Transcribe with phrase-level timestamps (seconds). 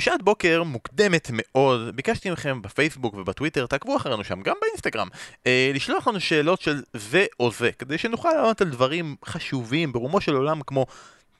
[0.00, 5.08] בשעת בוקר מוקדמת מאוד, ביקשתי מכם בפייסבוק ובטוויטר, תעקבו אחרינו שם, גם באינסטגרם,
[5.46, 10.20] אה, לשלוח לנו שאלות של זה או זה, כדי שנוכל לענות על דברים חשובים ברומו
[10.20, 10.86] של עולם כמו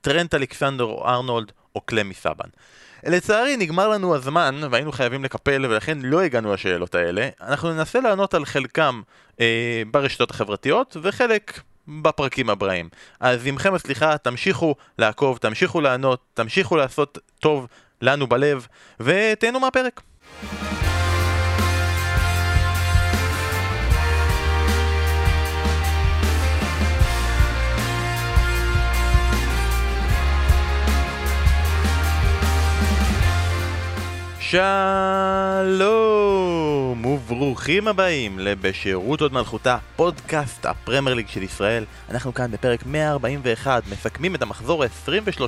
[0.00, 2.48] טרנט אלכסנדר או ארנולד או קלמי סבן.
[3.04, 7.29] לצערי נגמר לנו הזמן והיינו חייבים לקפל ולכן לא הגענו לשאלות האלה.
[7.40, 9.03] אנחנו ננסה לענות על חלקם
[9.40, 12.88] אה, ברשתות החברתיות וחלק בפרקים הבאים.
[13.21, 17.66] אז עמכם הסליחה, תמשיכו לעקוב, תמשיכו לענות, תמשיכו לעשות טוב
[18.02, 18.66] לנו בלב,
[19.01, 20.00] ותהנו מהפרק.
[34.50, 34.66] שלום
[37.06, 41.84] וברוכים הבאים לבשירות עוד מלכותה, פודקאסט הפרמייר ליג של ישראל.
[42.10, 45.40] אנחנו כאן בפרק 141, מסכמים את המחזור ה-23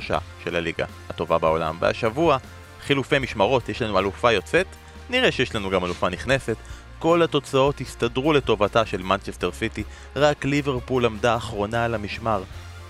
[0.43, 1.77] של הליגה הטובה בעולם.
[1.79, 2.37] והשבוע,
[2.81, 4.67] חילופי משמרות, יש לנו אלופה יוצאת,
[5.09, 6.57] נראה שיש לנו גם אלופה נכנסת.
[6.99, 9.83] כל התוצאות הסתדרו לטובתה של מנצ'סטר סיטי,
[10.15, 12.43] רק ליברפול עמדה אחרונה על המשמר,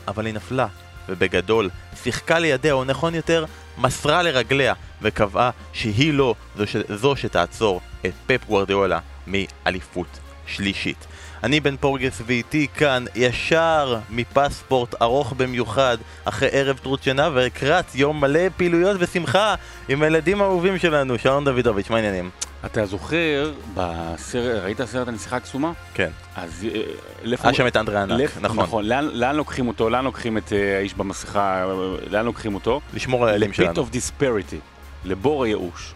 [0.08, 0.68] אבל היא נפלה,
[1.10, 1.70] ובגדול,
[2.04, 3.46] שיחקה לידיה, או נכון יותר,
[3.78, 4.74] מסרה לרגליה
[5.04, 6.76] וקבעה שהיא לא זו, ש...
[6.90, 11.08] זו שתעצור את פפ גוורדיאולה מאליפות שלישית.
[11.44, 18.22] אני בן פורגס ואיתי כאן ישר מפספורט ארוך במיוחד אחרי ערב טרוט שינה ולקראת יום
[18.22, 19.56] מלא פעילויות ושמחה
[19.90, 22.30] עם הילדים האהובים שלנו, שלום דוידוביץ', מה העניינים?
[22.66, 25.72] אתה זוכר, בסרט, ראית סרט הנסיכה הקסומה?
[25.94, 26.10] כן.
[26.36, 26.68] אז
[27.32, 27.48] איפה...
[27.48, 28.60] היה שם את אנדרי ענק, נכון.
[28.60, 29.90] נכון, לאן, לאן לוקחים אותו?
[29.90, 31.66] לאן לוקחים את uh, האיש במסכה?
[32.10, 32.82] לאן לוקחים אותו?
[32.94, 33.72] לשמור על האלים שלנו.
[33.72, 34.73] ל-pit of disparity,
[35.06, 35.94] לבור הייאוש.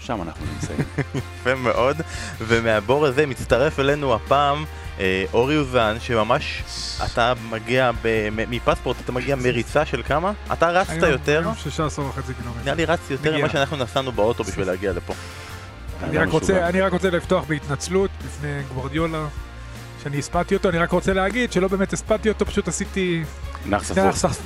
[0.00, 0.78] שם אנחנו נמצאים.
[1.40, 1.96] יפה מאוד,
[2.38, 4.64] ומהבור הזה מצטרף אלינו הפעם
[5.00, 6.62] אה, אורי אוזן, שממש
[7.04, 7.90] אתה מגיע
[8.36, 10.32] מפספורט, אתה מגיע מריצה של כמה?
[10.52, 11.38] אתה רצת יותר?
[11.38, 12.60] היום 16 וחצי קילומטר.
[12.64, 15.14] נראה לי רצתי יותר ממה שאנחנו נסענו באוטו בשביל להגיע לפה.
[16.02, 19.26] אני רק, רוצה, אני רק רוצה לפתוח בהתנצלות בפני גוורדיולה,
[20.02, 23.24] שאני הספדתי אותו, אני רק רוצה להגיד שלא באמת הספדתי אותו, פשוט עשיתי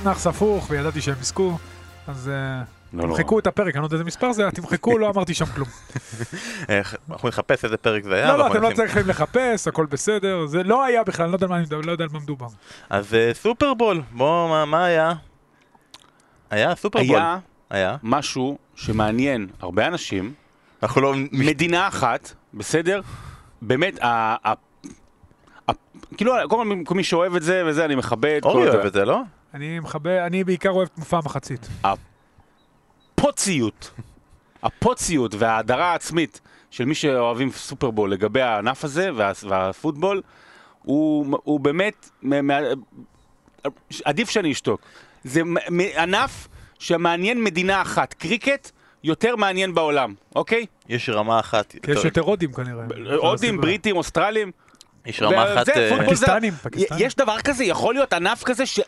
[0.03, 1.57] נח ספוך וידעתי שהם יזכו,
[2.07, 2.63] אז לא, לא.
[3.01, 5.67] תמחקו את הפרק, אני לא יודע איזה מספר זה, תמחקו, לא אמרתי שם כלום.
[7.11, 8.27] אנחנו נחפש איזה פרק זה היה.
[8.27, 11.37] לא, לא, אתם לא צריכים לחפש, הכל בסדר, זה לא היה בכלל, לא,
[11.83, 12.47] לא יודע על מה מדובר.
[12.89, 15.13] אז אה, סופרבול, בוא, מה היה?
[16.49, 17.19] היה סופרבול.
[17.69, 20.33] היה משהו שמעניין הרבה אנשים.
[20.83, 21.13] אנחנו לא...
[21.31, 23.01] מדינה אחת, בסדר?
[23.61, 24.53] באמת, ה...
[26.17, 26.33] כאילו,
[26.85, 28.39] כל מי שאוהב את זה וזה, אני מכבד.
[28.43, 29.21] אורי אוהב את זה, לא?
[29.53, 31.67] אני מכבד, אני בעיקר אוהב את מופע המחצית.
[33.29, 33.91] הפוציות,
[34.63, 36.41] הפוציות וההדרה העצמית
[36.71, 40.21] של מי שאוהבים סופרבול לגבי הענף הזה וה, והפוטבול,
[40.83, 42.09] הוא, הוא באמת,
[44.05, 44.81] עדיף שאני אשתוק.
[45.23, 45.41] זה
[45.97, 46.47] ענף
[46.79, 48.71] שמעניין מדינה אחת, קריקט
[49.03, 50.65] יותר מעניין בעולם, אוקיי?
[50.89, 51.75] יש רמה אחת.
[51.87, 52.83] יש יותר הודים כנראה.
[53.15, 54.51] הודים, בריטים, אוסטרלים.
[55.05, 55.69] יש רמה אחת...
[55.69, 57.05] אה, פקיסטנים, פקיסטנים.
[57.05, 58.79] יש דבר כזה, יכול להיות ענף כזה ש...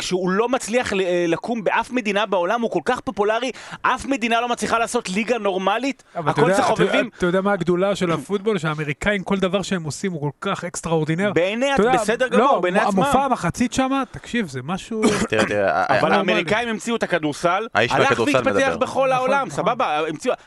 [0.00, 3.50] שהוא לא מצליח אה, לקום באף מדינה בעולם, הוא כל כך פופולרי,
[3.82, 7.10] אף מדינה לא מצליחה לעשות ליגה נורמלית, הכל זה חובבים.
[7.18, 8.58] אתה יודע מה הגדולה של הפוטבול?
[8.58, 11.32] שהאמריקאים, כל דבר שהם עושים הוא כל כך extraordinaire.
[11.32, 13.02] בעיני, בסדר גמור, לא, בעיני עצמם.
[13.02, 15.02] המופע המחצית שם, תקשיב, זה משהו...
[16.00, 19.64] אבל האמריקאים המציאו את הכדורסל, הלך והתפתח בכל נכון, העולם, נכון.
[19.64, 20.00] סבבה,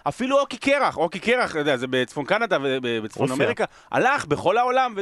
[0.03, 4.95] אפילו הוקי קרח, הוקי קרח, זה בצפון קנדה ובצפון אמריקה, הלך בכל העולם.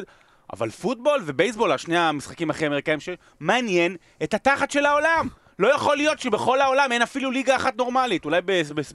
[0.54, 5.28] אבל פוטבול ובייסבול, השני המשחקים הכי אמריקאים שמעניין את התחת של העולם.
[5.60, 8.26] לא יכול להיות שבכל העולם אין אפילו ליגה אחת נורמלית.
[8.26, 8.42] אולי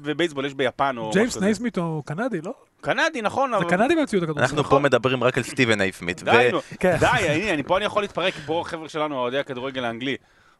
[0.00, 1.10] בבייסבול יש ביפן או...
[1.10, 2.52] ג'יימס נייסמית הוא קנדי, לא?
[2.80, 3.52] קנדי, נכון.
[3.58, 4.42] זה קנדי ממציא הכדורסל.
[4.42, 6.22] אנחנו פה מדברים רק על סטיבן נייסמית.
[6.22, 6.96] די, כן.
[7.00, 10.16] די, פה אני יכול להתפרק, פה החבר'ה שלנו, אוהדי הכדורגל האנגלי.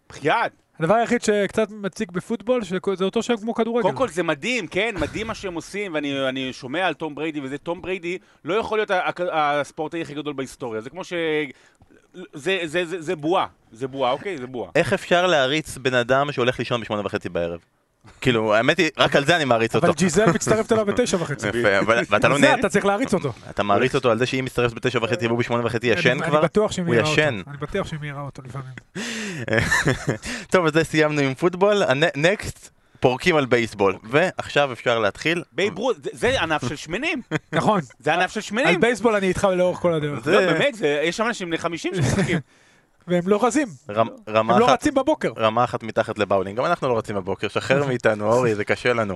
[0.09, 0.53] בחייאת.
[0.79, 3.83] הדבר היחיד שקצת מציק בפוטבול, שזה אותו שם כמו כדורגל.
[3.83, 7.59] קודם כל זה מדהים, כן, מדהים מה שהם עושים, ואני שומע על תום בריידי וזה,
[7.59, 8.91] תום בריידי לא יכול להיות
[9.33, 10.81] הספורטאי הכי גדול בהיסטוריה.
[10.81, 11.13] זה כמו ש...
[12.33, 14.39] זה, זה, זה, זה בועה, זה בועה, אוקיי?
[14.39, 14.71] זה בועה.
[14.75, 17.61] איך אפשר להריץ בן אדם שהולך לישון בשמונה וחצי בערב?
[18.21, 19.87] כאילו, האמת היא, רק על זה אני מעריץ אותו.
[19.87, 21.49] אבל ג'יזל מצטרפת אליו בתשע וחצי.
[21.49, 22.55] יפה, ואתה לא נהנה.
[22.55, 23.33] זה, אתה צריך להריץ אותו.
[23.51, 26.39] אתה מעריץ אותו על זה שאם מצטרף בתשע וחצי והוא בשמונה וחצי ישן כבר?
[26.39, 27.51] אני בטוח שהיא מעירה אותו.
[27.51, 29.05] אני בטוח שהיא מעירה אותו לפעמים.
[30.53, 31.83] טוב, אז זה סיימנו עם פוטבול.
[32.17, 32.71] נקסט.
[33.01, 35.43] פורקים על בייסבול, ועכשיו אפשר להתחיל.
[35.53, 37.23] בייברות, זה ענף של שמנים.
[37.53, 37.81] נכון.
[37.99, 38.67] זה ענף של שמנים.
[38.67, 40.27] על בייסבול אני איתך לאורך כל הדרך.
[40.27, 42.39] לא, באמת, יש שם אנשים בני 50 שמשחקים.
[43.09, 43.69] והם לא רזים.
[44.29, 45.33] רמה הם לא רצים בבוקר.
[45.37, 46.59] רמה אחת מתחת לבאולינג.
[46.59, 49.15] גם אנחנו לא רצים בבוקר, שחרר מאיתנו, אורי, זה קשה לנו.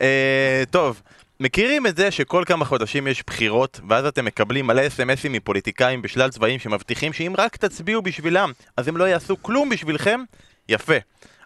[0.00, 1.02] אה, טוב,
[1.40, 6.30] מכירים את זה שכל כמה חודשים יש בחירות, ואז אתם מקבלים מלא אסמסים מפוליטיקאים בשלל
[6.30, 10.20] צבעים שמבטיחים שאם רק תצביעו בשבילם, אז הם לא יעשו כלום בשבילכם?
[10.68, 10.96] יפה.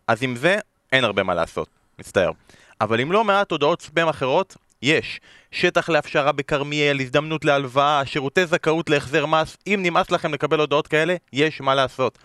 [0.06, 0.58] אז עם זה
[0.92, 1.68] אין הרבה מה לעשות,
[1.98, 2.30] מצטער.
[2.80, 5.20] אבל עם לא מעט הודעות ספאם אחרות, יש
[5.50, 11.16] שטח להפשרה בכרמיאל, הזדמנות להלוואה, שירותי זכאות להחזר מס, אם נמאס לכם לקבל הודעות כאלה,
[11.32, 12.18] יש מה לעשות.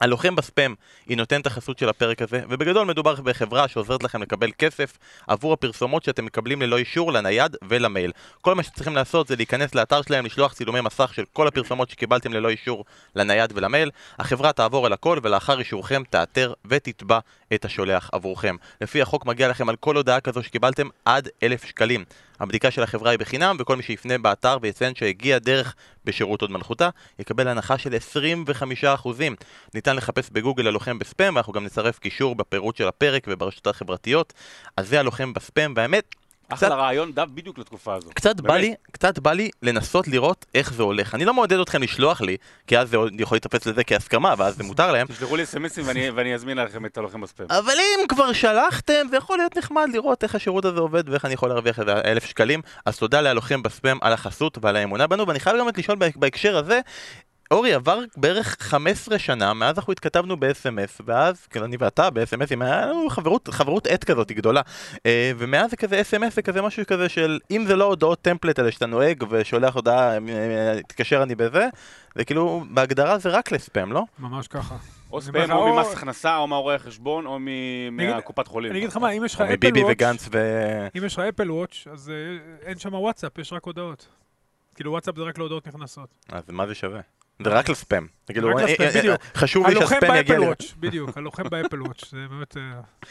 [0.00, 0.74] הלוחם בספאם
[1.06, 6.04] היא נותנת החסות של הפרק הזה, ובגדול מדובר בחברה שעוזרת לכם לקבל כסף עבור הפרסומות
[6.04, 8.12] שאתם מקבלים ללא אישור לנייד ולמייל.
[8.40, 12.32] כל מה שצריכים לעשות זה להיכנס לאתר שלהם, לשלוח צילומי מסך של כל הפרסומות שקיבלתם
[12.32, 12.84] ללא אישור
[13.16, 13.90] לנייד ולמייל.
[14.18, 17.18] החברה תעבור על הכל ולאחר אישורכם תאתר ותתבע
[17.54, 18.56] את השולח עבורכם.
[18.80, 22.04] לפי החוק מגיע לכם על כל הודעה כזו שקיבלתם עד אלף שקלים.
[22.40, 25.74] הבדיקה של החברה היא בחינם, וכל מי שיפנה באתר ויציין שהגיע דרך
[26.04, 26.88] בשירות עוד מלכותה,
[27.18, 27.94] יקבל הנחה של
[29.04, 29.08] 25%.
[29.74, 34.32] ניתן לחפש בגוגל הלוחם בספאם, ואנחנו גם נצרף קישור בפירוט של הפרק וברשתות החברתיות.
[34.76, 36.14] אז זה הלוחם בספאם, והאמת,
[36.48, 38.10] אחלה רעיון דף בדיוק לתקופה הזו.
[38.14, 41.14] קצת בא לי, קצת בא לי לנסות לראות איך זה הולך.
[41.14, 42.36] אני לא מעודד אתכם לשלוח לי,
[42.66, 45.06] כי אז זה יכול להתאפס לזה כהסכמה, ואז זה מותר להם.
[45.06, 45.84] תשלחו לי אסמסים
[46.14, 47.46] ואני אזמין לכם את הלוחם בספאם.
[47.50, 51.34] אבל אם כבר שלחתם, זה יכול להיות נחמד לראות איך השירות הזה עובד ואיך אני
[51.34, 52.60] יכול להרוויח איזה אלף שקלים.
[52.86, 56.80] אז תודה להלוחם בספאם על החסות ועל האמונה בנו, ואני חייב גם לשאול בהקשר הזה,
[57.50, 62.86] אורי, עבר בערך 15 שנה מאז אנחנו התכתבנו ב-SMS, ואז, כאילו אני ואתה ב-SMSים, היה
[62.86, 64.62] לנו חברות, חברות עט כזאת גדולה,
[65.06, 68.58] אה, ומאז זה כזה SMS, זה כזה משהו כזה של, אם זה לא הודעות template
[68.58, 71.68] האלה שאתה נוהג ושולח הודעה, אה, אה, תתקשר אני בזה,
[72.14, 74.02] זה כאילו, בהגדרה זה רק לספאם, לא?
[74.18, 74.76] ממש ככה.
[75.12, 77.38] או ספאם, או ממס הכנסה, או מהרואה החשבון, או
[77.92, 78.70] מהקופת חולים.
[78.70, 80.38] אני אגיד לך מה, אם יש לך אפל וואץ', מביבי וגנץ ו...
[80.98, 82.12] אם יש לך אפל וואץ', אז
[82.62, 84.08] אין שם וואטסאפ, יש רק הודעות.
[84.74, 86.08] כאילו וואטסאפ זה רק להודעות נכנסות.
[86.28, 87.00] אז מה זה שווה?
[87.44, 88.06] זה רק לספאם.
[88.26, 90.40] כאילו, אה, אה, אה, חשוב לי שהספאם יגיע...
[90.40, 92.56] באפל בדיוק, הלוחם באפל וואץ', זה באמת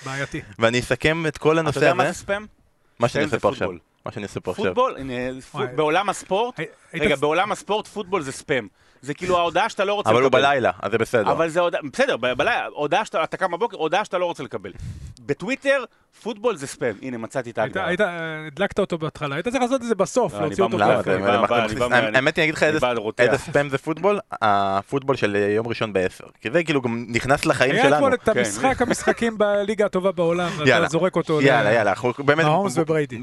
[0.05, 0.41] בעייתי.
[0.59, 1.85] ואני אסכם את כל הנושא הזה.
[1.85, 2.45] אתה יודע מה זה ספאם?
[2.99, 3.69] מה שאני עושה פה עכשיו.
[4.05, 4.75] מה שאני עושה פה עכשיו.
[4.75, 4.95] פוטבול,
[5.75, 6.59] בעולם הספורט,
[6.93, 8.67] רגע, בעולם הספורט פוטבול זה ספאם.
[9.01, 10.17] זה כאילו ההודעה שאתה לא רוצה לקבל.
[10.17, 11.31] אבל הוא בלילה, אז זה בסדר.
[11.31, 14.71] אבל זה הודעה, בסדר, בלילה, הודעה שאתה, אתה קם בבוקר, הודעה שאתה לא רוצה לקבל.
[15.25, 15.83] בטוויטר,
[16.23, 16.93] פוטבול זה ספאם.
[17.01, 17.87] הנה, מצאתי את ההגדרה.
[17.87, 21.11] היית, הדלקת אותו בהתחלה, היית צריך לעשות את זה בסוף, לא, להוציא אותו ככה.
[21.91, 22.63] האמת היא, אני אגיד לך
[23.19, 26.29] איזה ספאם זה פוטבול, הפוטבול של יום ראשון ב-10.
[26.41, 27.87] כי זה כאילו גם נכנס לחיים שלנו.
[27.87, 28.37] היה אתמול את כן.
[28.37, 31.41] המשחק המשחקים בליגה הטובה בעולם, ואתה זורק אותו.
[31.41, 32.45] יאללה, יאללה, באמת,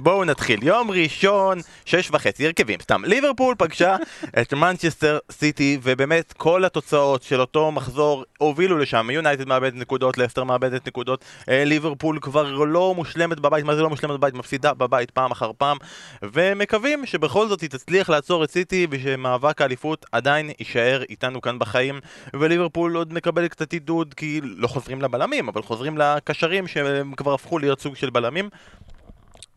[0.03, 0.63] בואו נתחיל.
[0.63, 3.05] יום ראשון, שש וחצי, הרכבים, סתם.
[3.05, 3.97] ליברפול פגשה
[4.41, 9.09] את מנצ'סטר סיטי, ובאמת כל התוצאות של אותו מחזור הובילו לשם.
[9.11, 13.89] יונייטד מאבדת נקודות, לסטר מאבדת נקודות, אה, ליברפול כבר לא מושלמת בבית, מה זה לא
[13.89, 14.35] מושלמת בבית?
[14.35, 15.77] מפסידה בבית פעם אחר פעם,
[16.23, 22.01] ומקווים שבכל זאת היא תצליח לעצור את סיטי ושמאבק האליפות עדיין יישאר איתנו כאן בחיים,
[22.35, 27.59] וליברפול עוד מקבלת קצת עידוד כי לא חוזרים לבלמים, אבל חוזרים לקשרים שהם כבר הפכו
[27.59, 28.49] להיות סוג של בלמים.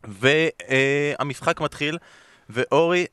[0.04, 1.98] והמשחק מתחיל,
[2.50, 3.06] ואורי,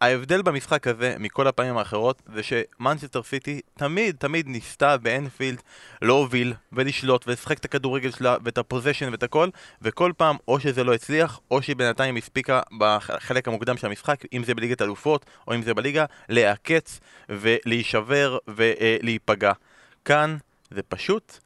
[0.00, 5.62] ההבדל במשחק הזה מכל הפעמים האחרות זה שמנצ'סטר סיטי תמיד תמיד ניסתה באנפילד
[6.02, 9.48] להוביל ולשלוט ולשחק את הכדורגל שלה ואת הפוזיישן ואת הכל
[9.82, 14.44] וכל פעם או שזה לא הצליח או שהיא בינתיים הספיקה בחלק המוקדם של המשחק אם
[14.44, 19.52] זה בליגת אלופות או אם זה בליגה להיעקץ ולהישבר ולהיפגע
[20.04, 20.36] כאן
[20.70, 21.38] זה פשוט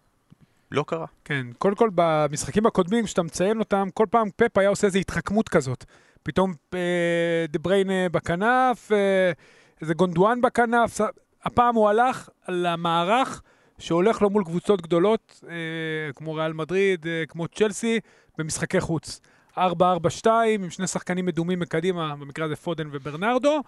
[0.70, 1.06] לא קרה.
[1.24, 5.48] כן, קודם כל במשחקים הקודמים כשאתה מציין אותם כל פעם פפ היה עושה איזו התחכמות
[5.48, 5.84] כזאת
[6.22, 9.32] פתאום אה, דה בריינה בכנף, אה,
[9.80, 11.00] איזה גונדואן בכנף.
[11.44, 13.42] הפעם הוא הלך למערך
[13.78, 18.00] שהולך לו מול קבוצות גדולות, אה, כמו ריאל מדריד, אה, כמו צ'לסי,
[18.38, 19.20] במשחקי חוץ.
[19.58, 23.60] 4-4-2, עם שני שחקנים מדומים מקדימה, במקרה הזה פודן וברנרדו,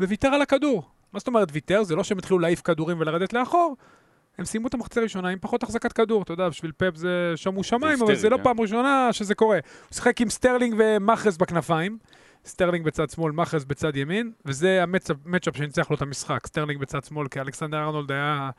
[0.00, 0.82] וויתר על הכדור.
[1.12, 1.82] מה זאת אומרת ויתר?
[1.82, 3.76] זה לא שהם התחילו להעיף כדורים ולרדת לאחור,
[4.38, 7.64] הם סיימו את המחצה הראשונה עם פחות החזקת כדור, אתה יודע, בשביל פפ זה שומו
[7.64, 8.42] שמיים, אבל זה לא כן.
[8.42, 9.56] פעם ראשונה שזה קורה.
[9.56, 11.98] הוא שיחק עם סטרלינג ומאחרז בכנפיים,
[12.44, 17.04] סטרלינג בצד שמאל, מאחרז בצד ימין, וזה ה matchup שניצח לו את המשחק, סטרלינג בצד
[17.04, 18.50] שמאל, כי אלכסנדר ארנולד היה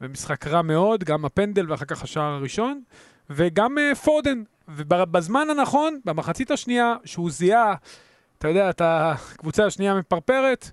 [0.00, 2.82] במשחק רע מאוד, גם הפנדל ואחר כך השער הראשון,
[3.30, 4.42] וגם אה, פודן.
[4.68, 7.74] ובזמן הנכון, במחצית השנייה, שהוא זיהה,
[8.38, 10.70] אתה יודע, את הקבוצה השנייה מפרפרת,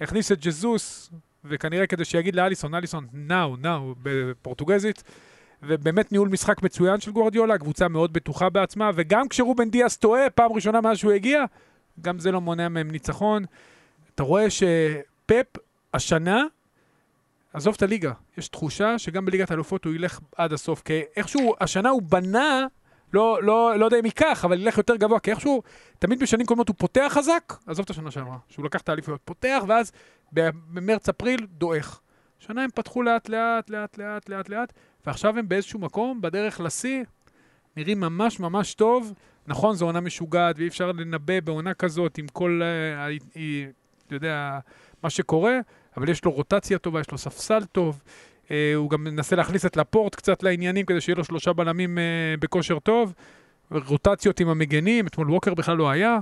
[0.00, 1.10] הכניס את ג'זוס,
[1.44, 5.02] וכנראה כדי שיגיד לאליסון, אליסון, נאו, נאו, בפורטוגזית.
[5.62, 10.52] ובאמת ניהול משחק מצוין של גוורדיולה, קבוצה מאוד בטוחה בעצמה, וגם כשרובן דיאס טועה, פעם
[10.52, 11.44] ראשונה מאז שהוא הגיע,
[12.00, 13.44] גם זה לא מונע מהם ניצחון.
[14.14, 15.58] אתה רואה שפפ
[15.94, 16.42] השנה,
[17.52, 21.88] עזוב את הליגה, יש תחושה שגם בליגת האלופות הוא ילך עד הסוף, כי איכשהו השנה
[21.88, 22.66] הוא בנה
[23.12, 25.62] לא, לא, לא יודע אם ייקח, אבל ילך יותר גבוה, כי איכשהו,
[25.98, 29.62] תמיד בשנים קודמות הוא פותח חזק, עזוב את השנה שעברה, שהוא לקח את האליפויות, פותח,
[29.68, 29.92] ואז
[30.34, 32.00] במרץ-אפריל דועך.
[32.38, 34.72] שנה הם פתחו לאט לאט, לאט לאט, לאט לאט,
[35.06, 37.04] ועכשיו הם באיזשהו מקום, בדרך לשיא,
[37.76, 39.12] נראים ממש ממש טוב.
[39.46, 43.36] נכון, זו עונה משוגעת, ואי אפשר לנבא בעונה כזאת עם כל, uh,
[44.06, 44.58] אתה יודע,
[45.02, 45.58] מה שקורה,
[45.96, 48.02] אבל יש לו רוטציה טובה, יש לו ספסל טוב.
[48.44, 52.40] Uh, הוא גם מנסה להכניס את לפורט קצת לעניינים כדי שיהיה לו שלושה בלמים uh,
[52.40, 53.14] בכושר טוב.
[53.70, 56.18] רוטציות עם המגנים, אתמול ווקר בכלל לא היה.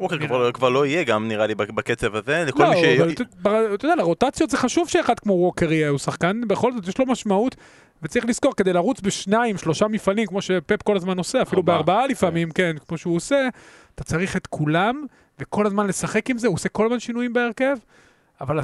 [0.00, 3.20] ווקר כבר, כבר לא יהיה גם נראה לי בקצב הזה, לכל לא, מי ש...
[3.42, 6.98] אבל אתה יודע, לרוטציות זה חשוב שאחד כמו ווקר יהיה, הוא שחקן, בכל זאת יש
[6.98, 7.56] לו משמעות,
[8.02, 12.50] וצריך לזכור, כדי לרוץ בשניים, שלושה מפעלים, כמו שפפ כל הזמן עושה, אפילו בארבעה לפעמים,
[12.50, 13.48] כן, כמו שהוא עושה,
[13.94, 15.04] אתה צריך את כולם,
[15.38, 17.76] וכל הזמן לשחק עם זה, הוא עושה כל הזמן שינויים בהרכב,
[18.40, 18.60] אבל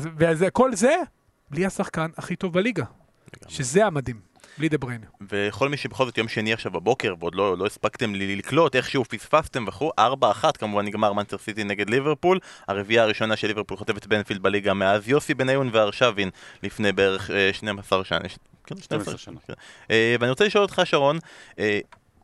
[0.53, 0.95] כל זה,
[1.51, 2.85] בלי השחקן הכי טוב בליגה,
[3.49, 4.26] שזה המדהים.
[4.59, 5.07] בלי דה בריינה.
[5.31, 9.65] וכל מי שבכל זאת יום שני עכשיו בבוקר, ועוד לא, לא הספקתם לקלוט, איכשהו פספסתם
[9.69, 10.03] וכו', 4-1
[10.59, 15.35] כמובן נגמר מנצ'סטר סיטי נגד ליברפול, הרביעייה הראשונה של ליברפול חוטפת באנפילד בליגה מאז יוסי
[15.35, 16.31] בניון וארשבין
[16.63, 18.19] לפני בערך 12 אה, שנה.
[18.67, 19.37] כן, 12 שנה.
[19.91, 21.19] אה, ואני רוצה לשאול אותך שרון,
[21.59, 21.79] אה,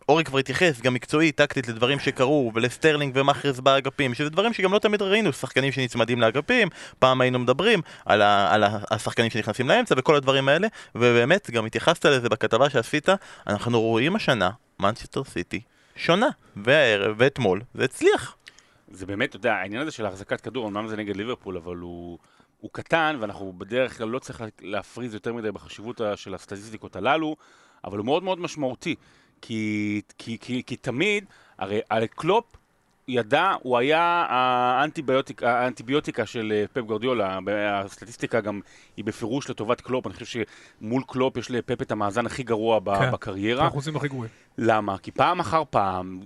[0.08, 4.78] אורי כבר התייחס גם מקצועית, טקטית, לדברים שקרו, ולסטרלינג ומאחרז באגפים, שזה דברים שגם לא
[4.78, 6.68] תמיד ראינו, שחקנים שנצמדים לאגפים,
[6.98, 12.04] פעם היינו מדברים על, ה- על השחקנים שנכנסים לאמצע וכל הדברים האלה, ובאמת, גם התייחסת
[12.04, 13.08] לזה בכתבה שעשית,
[13.46, 15.60] אנחנו רואים השנה, מנצ'סטר סיטי,
[15.96, 18.36] שונה, והערב ואתמול, זה הצליח.
[18.90, 22.18] זה באמת, אתה יודע, העניין הזה של החזקת כדור, אמנם זה נגד ליברפול, אבל הוא...
[22.60, 27.36] הוא קטן, ואנחנו בדרך כלל לא צריך להפריז יותר מדי בחשיבות של הסטטיסטיקות הללו,
[27.84, 28.94] אבל הוא מאוד מאוד משמעותי.
[29.42, 31.24] כי, כי, כי, כי תמיד,
[31.58, 32.44] הרי, קלופ
[33.08, 37.38] ידע, הוא היה האנטיביוטיקה, האנטיביוטיקה של אה, פפ גורדיולה,
[37.72, 38.60] הסטטיסטיקה גם
[38.96, 40.44] היא בפירוש לטובת קלופ, אני חושב
[40.80, 43.64] שמול קלופ יש לפפ את המאזן הכי גרוע כן, בקריירה.
[43.64, 44.30] האחוזים הכי גרועים.
[44.58, 44.98] למה?
[44.98, 46.20] כי פעם אחר פעם,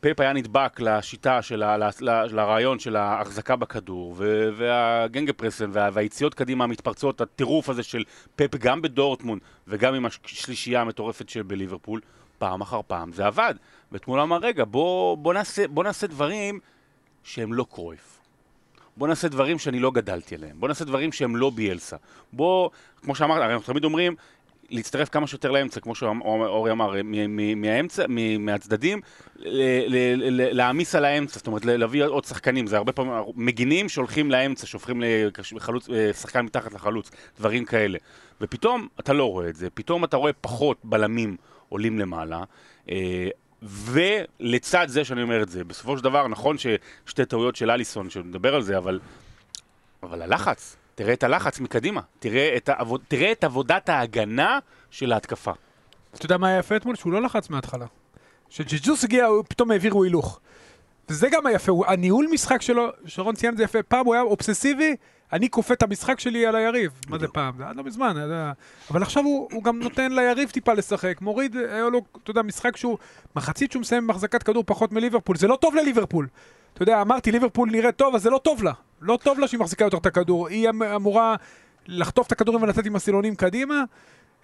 [0.00, 1.76] פפ היה נדבק לשיטה של ה,
[2.30, 4.14] לרעיון של ההחזקה בכדור
[4.56, 8.04] וה Gegenpressing והיציאות קדימה המתפרצות, הטירוף הזה של
[8.36, 12.00] פפ גם בדורטמונד וגם עם השלישייה המטורפת שבליברפול.
[12.40, 13.54] פעם אחר פעם, זה עבד.
[13.92, 16.60] ואתמול אמר, רגע, בוא, בוא, נעשה, בוא נעשה דברים
[17.24, 18.18] שהם לא קרויף.
[18.96, 20.56] בוא נעשה דברים שאני לא גדלתי עליהם.
[20.60, 21.96] בוא נעשה דברים שהם לא ביאלסה.
[22.32, 22.70] בוא,
[23.02, 24.14] כמו שאמרת, הרי אנחנו תמיד אומרים,
[24.70, 26.94] להצטרף כמה שיותר לאמצע, כמו שאורי אמר,
[27.56, 28.04] מהאמצע,
[28.38, 29.00] מהצדדים,
[30.52, 35.02] להעמיס על האמצע, זאת אומרת, להביא עוד שחקנים, זה הרבה פעמים, מגינים שהולכים לאמצע, שהופכים
[35.88, 37.98] לשחקן מתחת לחלוץ, דברים כאלה.
[38.40, 41.36] ופתאום אתה לא רואה את זה, פתאום אתה רואה פחות בלמים
[41.70, 42.44] עולים למעלה.
[42.90, 43.28] אה,
[43.62, 48.54] ולצד זה שאני אומר את זה, בסופו של דבר, נכון ששתי טעויות של אליסון, שנדבר
[48.54, 49.00] על זה, אבל,
[50.02, 54.58] אבל הלחץ, תראה את הלחץ מקדימה, תראה את, העבוד, תראה את עבודת ההגנה
[54.90, 55.52] של ההתקפה.
[56.14, 56.96] אתה יודע מה היה יפה אתמול?
[56.96, 57.86] שהוא לא לחץ מההתחלה.
[58.48, 60.40] כשג'יג'וס הגיע, פתאום העבירו הילוך.
[61.08, 64.96] וזה גם היפה, הניהול משחק שלו, שרון ציין את זה יפה, פעם הוא היה אובססיבי,
[65.32, 66.92] אני כופה את המשחק שלי על היריב.
[67.08, 67.54] מה זה פעם?
[67.58, 68.16] זה עד לא מזמן,
[68.90, 72.98] אבל עכשיו הוא, גם נותן ליריב טיפה לשחק, מוריד, היה לו, אתה יודע, משחק שהוא,
[73.36, 76.28] מחצית שהוא מסיים במחזקת כדור פחות מליברפול, זה לא טוב לליברפול.
[76.74, 78.72] אתה יודע, אמרתי, ליברפול נראית טוב, אז זה לא טוב לה.
[79.00, 80.48] לא טוב לה שהיא מחזיקה יותר את הכדור.
[80.48, 81.36] היא אמ-, אמורה
[81.86, 83.84] לחטוף את הכדורים ולצאת עם הסילונים קדימה.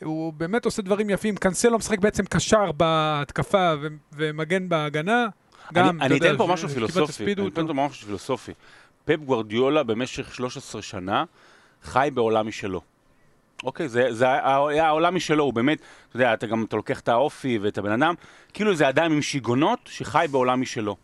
[0.03, 1.37] הוא באמת עושה דברים יפים.
[1.37, 3.75] קנסלו משחק בעצם קשר בהתקפה
[4.13, 5.27] ומגן בהגנה.
[5.73, 8.53] גם, אני, אני אתן פה משהו פילוסופי, אני אתן פה משהו פילוסופי.
[9.07, 11.25] פפ גוורדיולה במשך 13 שנה
[11.83, 12.81] חי בעולם משלו.
[13.65, 14.27] אוקיי, זה, זה
[14.69, 18.03] היה העולם משלו, הוא באמת, אתה יודע, אתה גם אתה לוקח את האופי ואת הבן
[18.03, 18.15] אדם,
[18.53, 20.97] כאילו זה אדם עם שיגונות שחי בעולם משלו.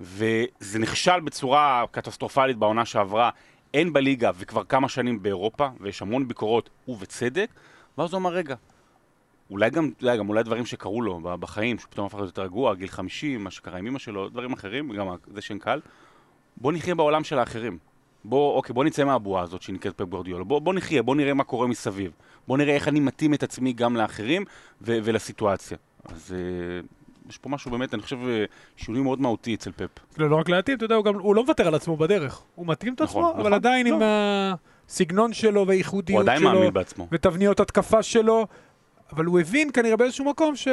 [0.00, 3.30] וזה נכשל בצורה קטסטרופלית בעונה שעברה,
[3.74, 7.50] אין בליגה וכבר כמה שנים באירופה, ויש המון ביקורות, ובצדק,
[7.98, 8.54] ואז הוא אמר, רגע,
[9.50, 12.74] אולי גם, אתה יודע, גם אולי דברים שקרו לו בחיים, שפתאום הפך להיות יותר רגוע,
[12.74, 15.80] גיל 50, מה שקרה עם אמא שלו, דברים אחרים, גם זה שאין קל.
[16.60, 17.78] בוא נחיה בעולם של האחרים.
[18.24, 20.44] בוא, אוקיי, בוא נצא מהבועה הזאת שנקראת פפ גורדיולה.
[20.44, 22.12] בוא, בוא נחיה, בוא נראה מה קורה מסביב.
[22.48, 24.44] בוא נראה איך אני מתאים את עצמי גם לאחרים
[24.82, 25.76] ו- ולסיטואציה.
[26.04, 28.44] אז uh, יש פה משהו באמת, אני חושב, אה,
[28.76, 30.18] שינוי מאוד מהותי אצל פפ.
[30.18, 32.42] לא, לא רק להתאים, אתה יודע, הוא, גם, הוא לא מוותר על עצמו בדרך.
[32.54, 33.94] הוא מתאים את עצמו, נכון, אבל נכון, עדיין לא.
[33.94, 34.00] עם
[34.88, 36.32] הסגנון שלו והייחודיות שלו.
[36.32, 37.08] הוא עדיין מאמין בעצמו.
[37.12, 38.46] ותבניות התקפה שלו.
[39.12, 40.68] אבל הוא הבין כנראה באיזשהו מקום ש...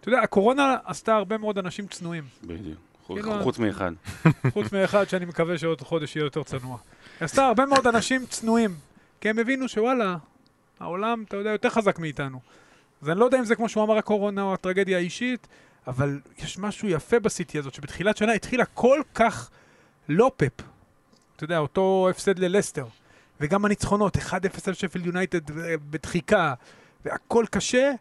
[0.00, 2.24] אתה יודע, הקורונה עשתה הרבה מאוד אנשים צנועים.
[2.44, 2.87] בדיוק.
[3.14, 3.92] כאילו, חוץ מאחד.
[4.54, 6.78] חוץ מאחד שאני מקווה שעוד חודש יהיה יותר צנוע.
[7.20, 8.74] היא עשתה הרבה מאוד אנשים צנועים,
[9.20, 10.16] כי הם הבינו שוואלה,
[10.80, 12.40] העולם, אתה יודע, יותר חזק מאיתנו.
[13.02, 15.48] אז אני לא יודע אם זה כמו שהוא אמר הקורונה או הטרגדיה האישית,
[15.86, 19.50] אבל יש משהו יפה בסיטי הזאת, שבתחילת שנה התחילה כל כך
[20.08, 20.62] לא פפ.
[21.36, 22.86] אתה יודע, אותו הפסד ללסטר.
[23.40, 24.30] וגם הניצחונות, 1-0
[24.66, 25.50] על שפל יונייטד
[25.90, 26.54] בדחיקה,
[27.04, 27.92] והכל קשה,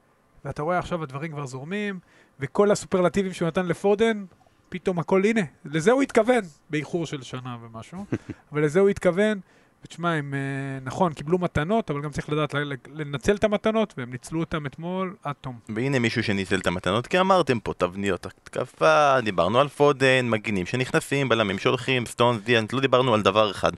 [0.45, 1.99] ואתה רואה עכשיו הדברים כבר זורמים,
[2.39, 4.25] וכל הסופרלטיבים שהוא נתן לפודן,
[4.69, 8.05] פתאום הכל, הנה, לזה הוא התכוון, באיחור של שנה ומשהו,
[8.51, 9.39] אבל לזה הוא התכוון.
[9.83, 12.55] ותשמע, הם, אה, נכון, קיבלו מתנות, אבל גם צריך לדעת
[12.93, 15.59] לנצל את המתנות, והם ניצלו אותם אתמול עד תום.
[15.69, 21.29] והנה מישהו שניצל את המתנות, כי אמרתם פה תבניות התקפה, דיברנו על פודן, מגינים שנכנסים,
[21.29, 23.71] בלמים שהולכים, סטון, דיאנט, לא דיברנו על דבר אחד.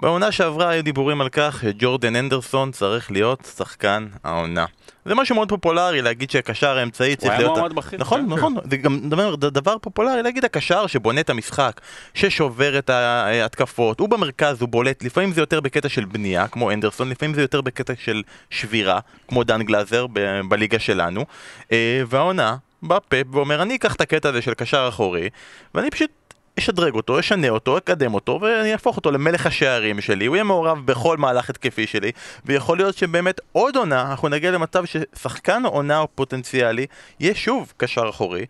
[0.00, 4.64] בעונה שעברה היו דיבורים על כך שג'ורדן אנדרסון צריך להיות שחקן העונה.
[5.04, 7.50] זה משהו מאוד פופולרי להגיד שהקשר האמצעי צריך להיות...
[7.50, 7.98] הוא היה מועמד בכיר.
[7.98, 8.26] נכון, כן.
[8.26, 11.80] נכון, זה גם דבר, דבר פופולרי להגיד הקשר שבונה את המשחק,
[12.14, 17.10] ששובר את ההתקפות, הוא במרכז, הוא בולט, לפעמים זה יותר בקטע של בנייה, כמו אנדרסון,
[17.10, 21.24] לפעמים זה יותר בקטע של שבירה, כמו דן גלאזר ב- בליגה שלנו,
[21.72, 22.56] אה, והעונה...
[22.82, 25.28] בא פפ ואומר אני אקח את הקטע הזה של קשר אחורי
[25.74, 26.10] ואני פשוט
[26.58, 30.86] אשדרג אותו, אשנה אותו, אקדם אותו, ואני אהפוך אותו למלך השערים שלי, הוא יהיה מעורב
[30.86, 32.12] בכל מהלך התקפי שלי,
[32.44, 36.86] ויכול להיות שבאמת עוד עונה, אנחנו נגיע למצב ששחקן עונה פוטנציאלי
[37.20, 38.46] יהיה שוב קשר אחורי.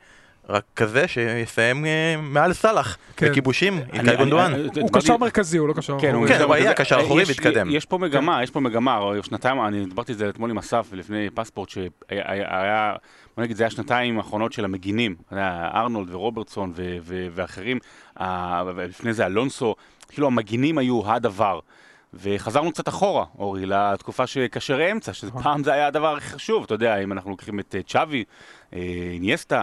[0.49, 3.31] רק כזה שיסיים אה, מעל סאלח, כן.
[3.31, 4.53] בכיבושים, איתי גונדואן.
[4.81, 6.29] הוא קשר מרכזי, הוא לא קשר כן, אחורי.
[6.29, 7.71] כן, הוא היה קשר אחורי והתקדם.
[7.71, 11.31] יש פה מגמה, יש פה מגמה, שנתיים, אני דיברתי על זה אתמול עם אסף לפני
[11.35, 12.95] פספורט, שהיה,
[13.37, 15.15] בוא נגיד, זה היה שנתיים האחרונות של המגינים,
[15.75, 16.73] ארנולד ורוברטסון
[17.35, 17.79] ואחרים,
[18.89, 19.75] לפני זה אלונסו,
[20.09, 21.61] כאילו המגינים היו הדבר.
[22.15, 25.65] וחזרנו קצת אחורה, אורי, לתקופה שקשר אמצע, שפעם.
[25.65, 28.25] זה היה הדבר הכי חשוב, אתה יודע, אם אנחנו לוקחים את אה, צ'אבי,
[28.75, 28.79] אה,
[29.13, 29.63] אינייסטה,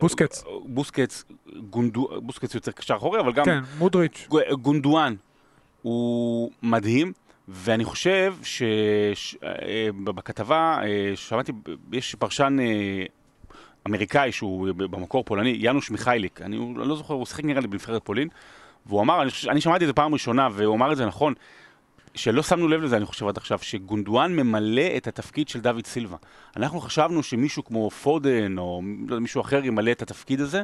[0.00, 0.44] בוסקץ.
[0.64, 1.24] בוסקץ,
[1.70, 3.44] גונדו, בוסקץ יוצר קשר אחורי, אבל גם...
[3.44, 4.28] כן, מודריץ'.
[4.62, 5.14] גונדואן
[5.82, 7.12] הוא מדהים,
[7.48, 8.34] ואני חושב
[9.14, 11.52] שבכתבה, אה, אה, שמעתי,
[11.92, 13.04] יש פרשן אה,
[13.88, 18.28] אמריקאי שהוא במקור פולני, יאנוש מיכאליק, אני לא זוכר, הוא שיחק נראה לי בנבחרת פולין,
[18.86, 21.34] והוא אמר, אני, אני שמעתי את זה פעם ראשונה, והוא אמר את זה נכון,
[22.16, 26.16] שלא שמנו לב לזה, אני חושב עד עכשיו, שגונדואן ממלא את התפקיד של דוד סילבה.
[26.56, 30.62] אנחנו חשבנו שמישהו כמו פודן, או לא מישהו אחר ימלא את התפקיד הזה.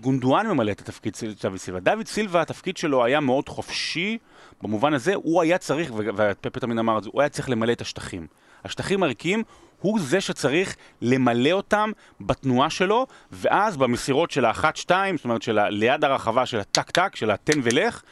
[0.00, 1.80] גונדואן ממלא את התפקיד של דוד סילבה.
[1.80, 4.18] דוד סילבה, התפקיד שלו היה מאוד חופשי,
[4.62, 7.80] במובן הזה הוא היה צריך, ופפה תמיד אמר את זה, הוא היה צריך למלא את
[7.80, 8.26] השטחים.
[8.64, 9.42] השטחים הריקים,
[9.80, 11.90] הוא זה שצריך למלא אותם
[12.20, 17.60] בתנועה שלו, ואז במסירות של האחת-שתיים, זאת אומרת של ליד הרחבה של הטק-טק, של התן
[17.62, 18.02] ולך,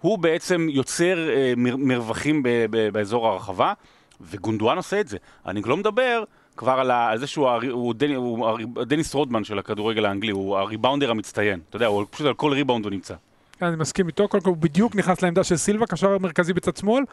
[0.00, 3.72] הוא בעצם יוצר אה, מר, מרווחים ב, ב, באזור הרחבה,
[4.20, 5.16] וגונדואן עושה את זה.
[5.46, 6.24] אני לא מדבר
[6.56, 10.61] כבר על, על זה שהוא הוא דני, הוא דניס רודמן של הכדורגל האנגלי, הוא ה
[10.61, 11.60] rebounder המצטיין.
[11.68, 13.14] אתה יודע, הוא פשוט על כל ריבאונד הוא נמצא.
[13.62, 17.04] אני מסכים איתו, קודם כל הוא בדיוק נכנס לעמדה של סילבה, קשר מרכזי בצד שמאל,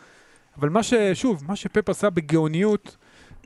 [0.59, 0.93] אבל מה ש...
[1.13, 2.97] שוב, מה שפפ עשה בגאוניות,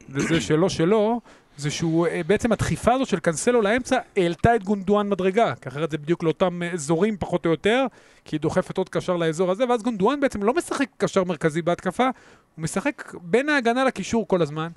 [0.10, 1.22] וזה שלא שלו,
[1.60, 5.92] זה שהוא, אה, בעצם הדחיפה הזו של קנסלו לאמצע העלתה את גונדואן מדרגה, כי אחרת
[5.92, 7.86] זה בדיוק לאותם אה, אזורים פחות או יותר,
[8.26, 12.10] כי היא דוחפת עוד קשר לאזור הזה, ואז גונדואן בעצם לא משחק קשר מרכזי בהתקפה,
[12.56, 14.70] הוא משחק בין ההגנה לקישור כל הזמן.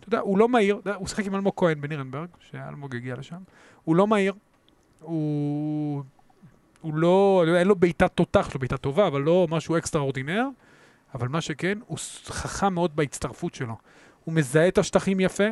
[0.00, 3.36] אתה יודע, הוא לא מהיר, הוא משחק עם אלמוג כהן בנירנברג, שאלמוג הגיע לשם,
[3.84, 4.32] הוא לא מהיר,
[5.00, 6.02] הוא...
[6.80, 10.48] הוא לא, אין לו בעיטת תותח, לו בעיטה טובה, אבל לא משהו extraordinaire,
[11.14, 13.76] אבל מה שכן, הוא חכם מאוד בהצטרפות שלו.
[14.24, 15.44] הוא מזהה את השטחים יפה,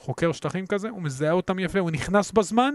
[0.00, 2.74] חוקר שטחים כזה, הוא מזהה אותם יפה, הוא נכנס בזמן,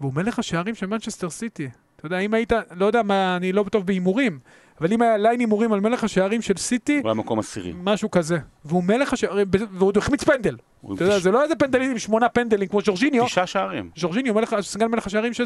[0.00, 1.68] והוא מלך השערים של מנצ'סטר סיטי.
[1.96, 4.38] אתה יודע, אם היית, לא יודע מה, אני לא טוב בהימורים,
[4.80, 6.98] אבל אם היה ליין הימורים על מלך השערים של סיטי...
[6.98, 7.72] הוא היה מקום עשירי.
[7.76, 8.38] משהו כזה.
[8.64, 10.56] והוא מלך השערים, והוא החמיץ פנדל.
[10.94, 13.24] אתה יודע, זה לא איזה פנדלים עם שמונה פנדלים כמו ז'ורג'יניו.
[13.24, 13.90] תשעה שערים.
[13.96, 15.44] ז'ורג'יניו, סגן מלך השערים של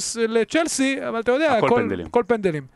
[0.48, 2.06] צ'לסי, אבל אתה יודע, הכל פנדלים.
[2.06, 2.66] הכל פנדלים.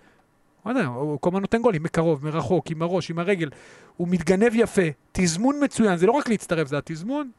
[0.63, 3.51] הוא כל הזמן נותן גולים, מקרוב, מרחוק, עם הראש, עם הרגל.
[3.97, 7.31] הוא מתגנב יפה, תזמון מצוין, זה לא רק להצטרף, זה התזמון.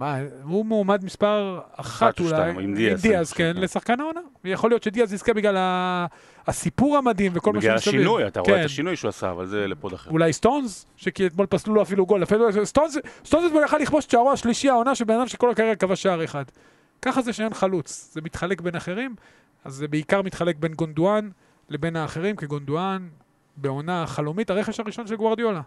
[0.00, 4.20] מה, הוא מועמד מספר אחת אולי, עם דיאז, עם דיאז כן, כן, לשחקן העונה.
[4.44, 5.56] יכול להיות שדיאז יזכה בגלל
[6.46, 7.94] הסיפור המדהים וכל מה שמסביב.
[7.94, 8.64] בגלל השינוי, אתה רואה את כן.
[8.64, 10.10] השינוי שהוא עשה, אבל זה לפוד אחר.
[10.10, 12.24] אולי סטונס, שכי אתמול פסלו לו אפילו גול.
[12.64, 12.96] סטונס
[13.46, 16.44] אתמול יכל לכבוש את שערו השלישי העונה של בן אדם שכל הקריירה כבש שער אחד.
[17.02, 19.14] ככה זה שאין חלוץ, זה מתחלק בין אחרים,
[19.64, 21.30] אז זה בעיקר מתחלק בין גונדואן
[21.68, 23.08] לבין האחרים, כי גונדואן
[23.56, 25.60] בעונה חלומית, הרכש הראשון של גוורדיולה.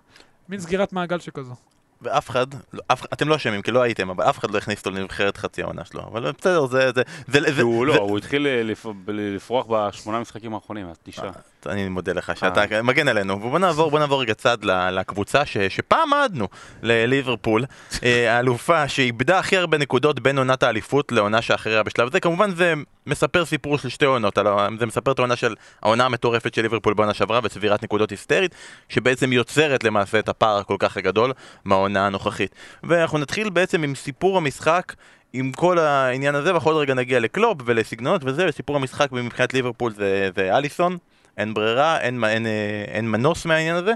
[0.50, 1.54] מין סגירת מעגל שכזו.
[2.04, 4.80] ואף אחד, לא, אף, אתם לא אשמים כי לא הייתם, אבל אף אחד לא הכניס
[4.80, 6.92] אותו לנבחרת חצי העונה שלו, אבל בסדר, זה...
[6.96, 8.62] זה, זה, זה הוא לא, הוא התחיל אה,
[9.08, 11.32] לפרוח בשמונה משחקים האחרונים, אז תשעה.
[11.68, 12.82] אני מודה לך שאתה אה.
[12.82, 16.48] מגן עלינו, ובוא נעבור, בוא נעבור רגע צד לקבוצה ש, שפעם עדנו
[16.82, 17.66] לליברפול,
[18.04, 22.74] אה, האלופה שאיבדה הכי הרבה נקודות בין עונת האליפות לעונה שאחריה בשלב זה, כמובן זה
[23.08, 24.38] מספר סיפור של שתי עונות,
[24.80, 28.56] זה מספר את העונה של העונה המטורפת של ליברפול בעונה שעברה וצבירת נקודות היסטרית,
[28.90, 31.34] שבעצם יוצרת למעשה את הפער הכל כך הגדול
[31.66, 32.56] מהעונה הנוכחית.
[32.84, 34.94] ואנחנו נתחיל בעצם עם סיפור המשחק
[35.34, 40.30] עם כל העניין הזה, ואחר רגע נגיע לקלופ ולסגנונות וזה, וסיפור המשחק מבחינת ליברפול זה,
[40.36, 40.98] זה אליסון,
[41.38, 42.46] אין ברירה, אין, אין, אין,
[42.88, 43.94] אין מנוס מהעניין הזה.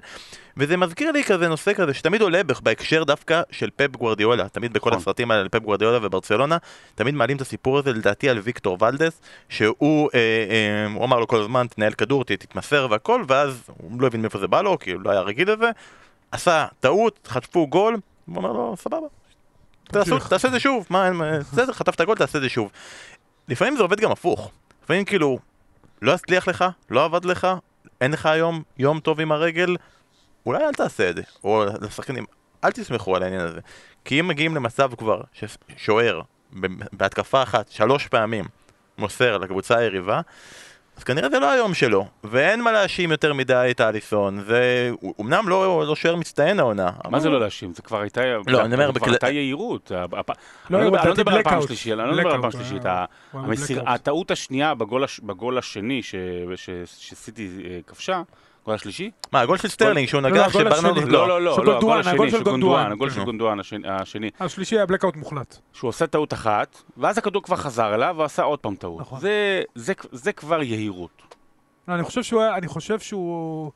[0.58, 4.89] וזה מזכיר לי כזה נושא כזה שתמיד עולה בהקשר דווקא של פפ גוורדיולה, תמיד בכל
[4.89, 5.02] נכון.
[5.02, 6.58] הסרטים האלה על פפ גוורדיולה וברצלונה,
[6.95, 11.28] תמיד מעלים את הסיפור הזה לדעתי על ויקטור ולדס, שהוא אה, אה, הוא אמר לו
[11.28, 14.91] כל הזמן תנהל כדור, תתמסר והכל, ואז הוא לא הבין מאיפה זה בא לו, כי
[14.91, 15.69] הוא לא היה רגיל לזה,
[16.32, 19.08] עשה טעות, חטפו גול, הוא אומר לו סבבה,
[20.30, 22.71] תעשה את זה שוב, מה, בסדר, חטפת גול, תעשה את זה שוב.
[23.47, 24.52] לפעמים זה עובד גם הפוך,
[24.84, 25.39] לפעמים כאילו,
[26.01, 27.47] לא הצליח לך, לא עבד לך,
[28.01, 29.75] אין לך היום יום טוב עם הרגל,
[30.45, 32.25] אולי אל תעשה את זה, או לשחקנים,
[32.63, 33.60] אל תסמכו על העניין הזה.
[34.05, 36.21] כי אם מגיעים למצב כבר ששוער
[36.93, 38.45] בהתקפה אחת, שלוש פעמים,
[38.97, 40.21] מוסר לקבוצה היריבה,
[40.97, 45.49] אז כנראה זה לא היום שלו, ואין מה להאשים יותר מדי את אליסון, זה אמנם
[45.49, 46.89] לא, לא שוער מצטיין העונה.
[47.10, 47.73] מה זה לא להאשים?
[47.73, 49.91] זה כבר הייתה, לא, אני אומר, כבר הייתה יהירות.
[50.69, 52.81] לא, אני לא מדבר על פעם שלישית, אני לא מדבר על פעם שלישית.
[53.86, 54.73] הטעות השנייה
[55.23, 56.01] בגול השני
[56.86, 58.21] שסיטי אה, כבשה,
[58.67, 59.12] הגול השלישי?
[59.32, 61.01] מה, הגול של סטרלינג שהוא נגח שברנרדו...
[61.01, 64.30] לא, לא, לא, לא, הגול השני של גונדואן, הגול של גונדואן השני.
[64.39, 65.58] השלישי היה בלקאוט מוחלט.
[65.73, 69.01] שהוא עושה טעות אחת, ואז הכדור כבר חזר אליו, ועשה עוד פעם טעות.
[69.01, 69.19] נכון.
[70.12, 71.36] זה כבר יהירות.
[71.88, 73.71] לא, אני חושב שהוא אני חושב שהוא...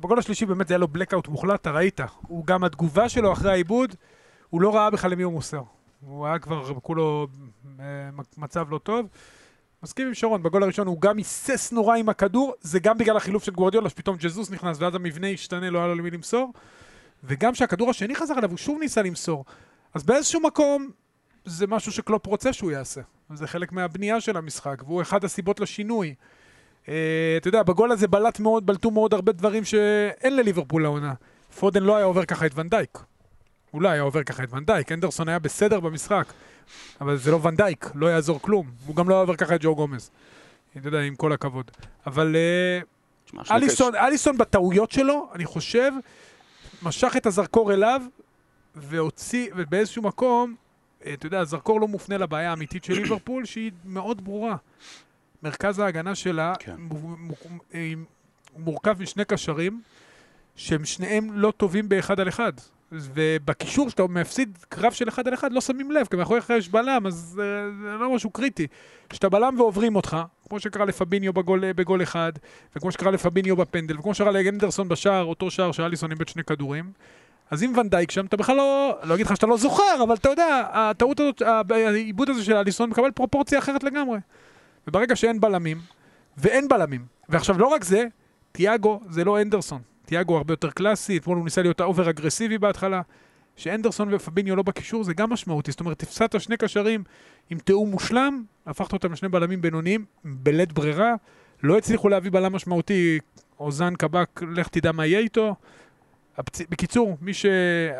[0.00, 2.00] בגול השלישי באמת זה היה לו בלקאוט מוחלט, אתה ראית.
[2.22, 3.94] הוא גם התגובה שלו אחרי האיבוד,
[4.50, 5.62] הוא לא ראה בכלל למי הוא מוסר.
[6.00, 7.26] הוא היה כבר כולו
[7.80, 7.84] אה,
[8.36, 9.06] מצב לא טוב.
[9.84, 13.44] מסכים עם שרון, בגול הראשון הוא גם היסס נורא עם הכדור, זה גם בגלל החילוף
[13.44, 16.52] של גוורדיולה, שפתאום ג'זוס נכנס ואז המבנה השתנה, לא היה לו למי למסור,
[17.24, 19.44] וגם שהכדור השני חזר אליו, הוא שוב ניסה למסור.
[19.94, 20.90] אז באיזשהו מקום,
[21.44, 23.00] זה משהו שקלופ רוצה שהוא יעשה.
[23.34, 26.14] זה חלק מהבנייה של המשחק, והוא אחד הסיבות לשינוי.
[26.84, 26.88] Uh,
[27.36, 31.14] אתה יודע, בגול הזה בלט מאוד, בלטו מאוד הרבה דברים שאין לליברפול לעונה.
[31.58, 32.98] פודן לא היה עובר ככה את ונדייק.
[33.70, 36.32] הוא לא היה עובר ככה את ונדייק, אנדרסון היה בסדר במשחק.
[37.00, 38.70] אבל זה לא ונדייק, לא יעזור כלום.
[38.86, 40.10] הוא גם לא עובר ככה את ג'ו גומז.
[40.76, 41.70] אתה יודע, עם כל הכבוד.
[42.06, 42.36] אבל
[43.34, 45.92] uh, אליסון, אליסון בטעויות שלו, אני חושב,
[46.82, 48.02] משך את הזרקור אליו,
[48.74, 50.54] והוציא, ובאיזשהו מקום,
[51.06, 54.56] אה, אתה יודע, הזרקור לא מופנה לבעיה האמיתית של ליברפול, שהיא מאוד ברורה.
[55.42, 56.76] מרכז ההגנה שלה כן.
[58.56, 59.82] מורכב משני קשרים,
[60.56, 62.52] שהם שניהם לא טובים באחד על אחד.
[63.14, 67.06] ובקישור שאתה מפסיד קרב של אחד על אחד, לא שמים לב, כי מאחוריך יש בלם,
[67.06, 68.66] אז זה לא משהו קריטי.
[69.08, 70.16] כשאתה בלם ועוברים אותך,
[70.48, 72.32] כמו שקרה לפביניו בגול, בגול אחד,
[72.76, 76.92] וכמו שקרה לפביניו בפנדל, וכמו שקרה לאנדרסון בשער, אותו שער שאליסון איבד שני כדורים,
[77.50, 80.28] אז אם ונדייק שם, אתה בכלל לא, לא אגיד לך שאתה לא זוכר, אבל אתה
[80.28, 84.18] יודע, הטעות הזאת, העיבוד הזה של אליסון מקבל פרופורציה אחרת לגמרי.
[84.88, 85.80] וברגע שאין בלמים,
[86.36, 88.06] ואין בלמים, ועכשיו לא רק זה,
[88.52, 89.93] תיאגו זה לא אנדרסון.
[90.06, 93.02] תיאגו הרבה יותר קלאסי, אתמול הוא ניסה להיות ה over אגרסיבי בהתחלה.
[93.56, 97.04] שאנדרסון ופביניו לא בקישור זה גם משמעותי, זאת אומרת, הפסדת שני קשרים
[97.50, 101.14] עם תיאום מושלם, הפכת אותם לשני בלמים בינוניים, בלית ברירה,
[101.62, 103.18] לא הצליחו להביא בלם משמעותי,
[103.60, 105.54] אוזן קבק, לך תדע מה יהיה איתו.
[106.36, 106.60] הפצ...
[106.60, 107.46] בקיצור, מי ש...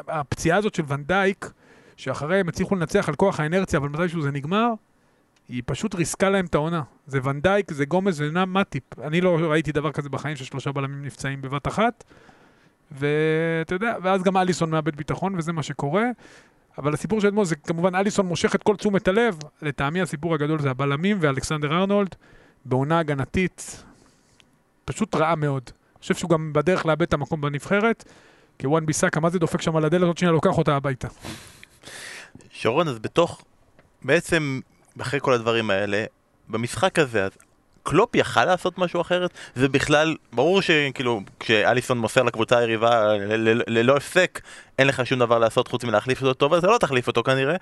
[0.08, 1.50] הפציעה הזאת של ואן דייק,
[1.96, 4.72] שאחרי הם הצליחו לנצח על כוח האנרציה, אבל מתישהו זה נגמר,
[5.48, 6.82] היא פשוט ריסקה להם את העונה.
[7.06, 8.98] זה ונדייק, זה גומז ונאם מאטיפ.
[8.98, 12.04] אני לא ראיתי דבר כזה בחיים ששלושה בלמים נפצעים בבת אחת.
[12.92, 16.04] ואתה יודע, ואז גם אליסון מאבד ביטחון, וזה מה שקורה.
[16.78, 19.38] אבל הסיפור של אתמול זה כמובן אליסון מושך את כל תשומת הלב.
[19.62, 22.14] לטעמי הסיפור הגדול זה הבלמים ואלכסנדר ארנולד,
[22.64, 23.84] בעונה הגנתית
[24.84, 25.62] פשוט רעה מאוד.
[25.66, 28.04] אני חושב שהוא גם בדרך לאבד את המקום בנבחרת,
[28.58, 31.08] כי וואן ביסאקה, מה זה דופק שם על הדלת, עוד שנייה לוקח אותה הביתה.
[32.50, 33.44] שרון, אז בתוך,
[34.02, 34.60] בעצם
[35.00, 36.04] אחרי כל הדברים האלה,
[36.48, 37.30] במשחק הזה, אז
[37.82, 39.30] קלופ יכל לעשות משהו אחרת?
[39.54, 43.04] זה בכלל, ברור שכאילו, כשאליסון מוסר לקבוצה היריבה
[43.66, 44.40] ללא הפסק,
[44.78, 47.56] אין לך שום דבר לעשות חוץ מלהחליף אותו טוב, אז אתה לא תחליף אותו כנראה,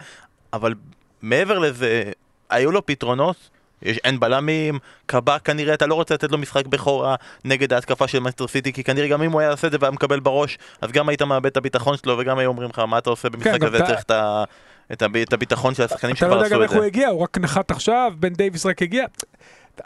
[0.53, 0.75] אבל
[1.23, 2.03] מעבר לזה,
[2.51, 3.37] היו לו פתרונות.
[3.83, 7.15] יש, אין בלמים, קב"א כנראה אתה לא רוצה לתת לו משחק בכורה
[7.45, 9.91] נגד ההתקפה של מנצ'סטר סיטי כי כנראה גם אם הוא היה עושה את זה והיה
[9.91, 13.11] מקבל בראש אז גם היית מאבד את הביטחון שלו וגם היו אומרים לך מה אתה
[13.11, 13.87] עושה במשחק כן, הזה אתה...
[13.87, 14.45] צריך את ה...
[14.93, 15.17] את, הב...
[15.17, 16.47] את הביטחון של השחקנים שכבר עשו את זה.
[16.47, 19.05] אתה לא יודע גם איך הוא הגיע, הוא רק נחת עכשיו, בן דייוויס רק הגיע.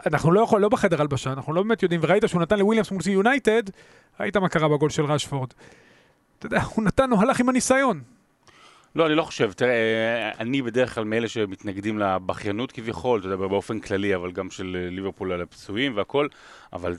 [0.06, 3.00] אנחנו לא יכולים, לא בחדר הלבשה, אנחנו לא באמת יודעים, וראית שהוא נתן לוויליאמס מול
[3.06, 3.62] יונייטד,
[4.20, 5.48] ראית מה קרה בגול של ראשפורד.
[6.38, 8.02] אתה יודע, הוא נתן, הוא הלך עם הניסיון.
[8.94, 9.52] לא, אני לא חושב.
[9.52, 14.88] תראה, אני בדרך כלל מאלה שמתנגדים לבכיינות כביכול, אתה יודע, באופן כללי, אבל גם של
[14.90, 16.28] ליברפול על הפצועים והכל,
[16.72, 16.94] אבל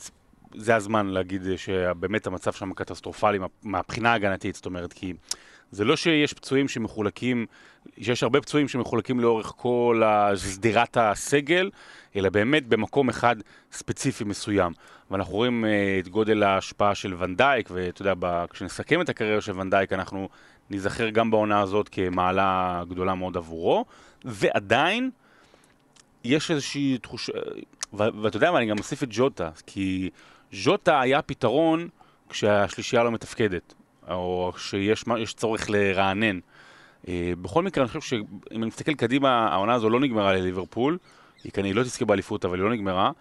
[0.55, 5.13] זה הזמן להגיד שבאמת המצב שם קטסטרופלי מהבחינה ההגנתית, זאת אומרת, כי
[5.71, 7.45] זה לא שיש פצועים שמחולקים,
[8.01, 10.01] שיש הרבה פצועים שמחולקים לאורך כל
[10.35, 11.69] שדרת הסגל,
[12.15, 13.35] אלא באמת במקום אחד
[13.71, 14.73] ספציפי מסוים.
[15.11, 15.67] ואנחנו רואים uh,
[15.99, 18.13] את גודל ההשפעה של ונדייק, ואתה יודע,
[18.49, 20.29] כשנסכם את הקריירה של ונדייק, אנחנו
[20.69, 23.85] ניזכר גם בעונה הזאת כמעלה גדולה מאוד עבורו,
[24.25, 25.09] ועדיין
[26.23, 27.33] יש איזושהי תחושה,
[27.93, 30.09] ואתה יודע מה, אני גם מוסיף את ג'וטה, כי
[30.53, 31.87] ז'וטה היה פתרון
[32.29, 33.73] כשהשלישייה לא מתפקדת.
[34.09, 36.39] או שיש צורך לרענן.
[37.07, 40.97] אה, בכל מקרה, אני חושב שאם אני מסתכל קדימה, העונה הזו לא נגמרה לליברפול,
[41.43, 43.11] היא כנראה לא תזכה באליפות, אבל היא לא נגמרה.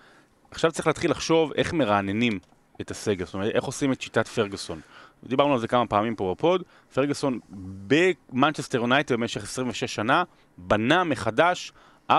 [0.50, 2.38] עכשיו צריך להתחיל לחשוב איך מרעננים
[2.80, 4.80] את הסגל, זאת אומרת, איך עושים את שיטת פרגוסון.
[5.24, 6.62] דיברנו על זה כמה פעמים פה בפוד,
[6.94, 7.38] פרגוסון
[7.86, 10.24] במנצ'סטר יונייטד במשך 26 שנה,
[10.58, 11.72] בנה מחדש
[12.10, 12.14] 4-5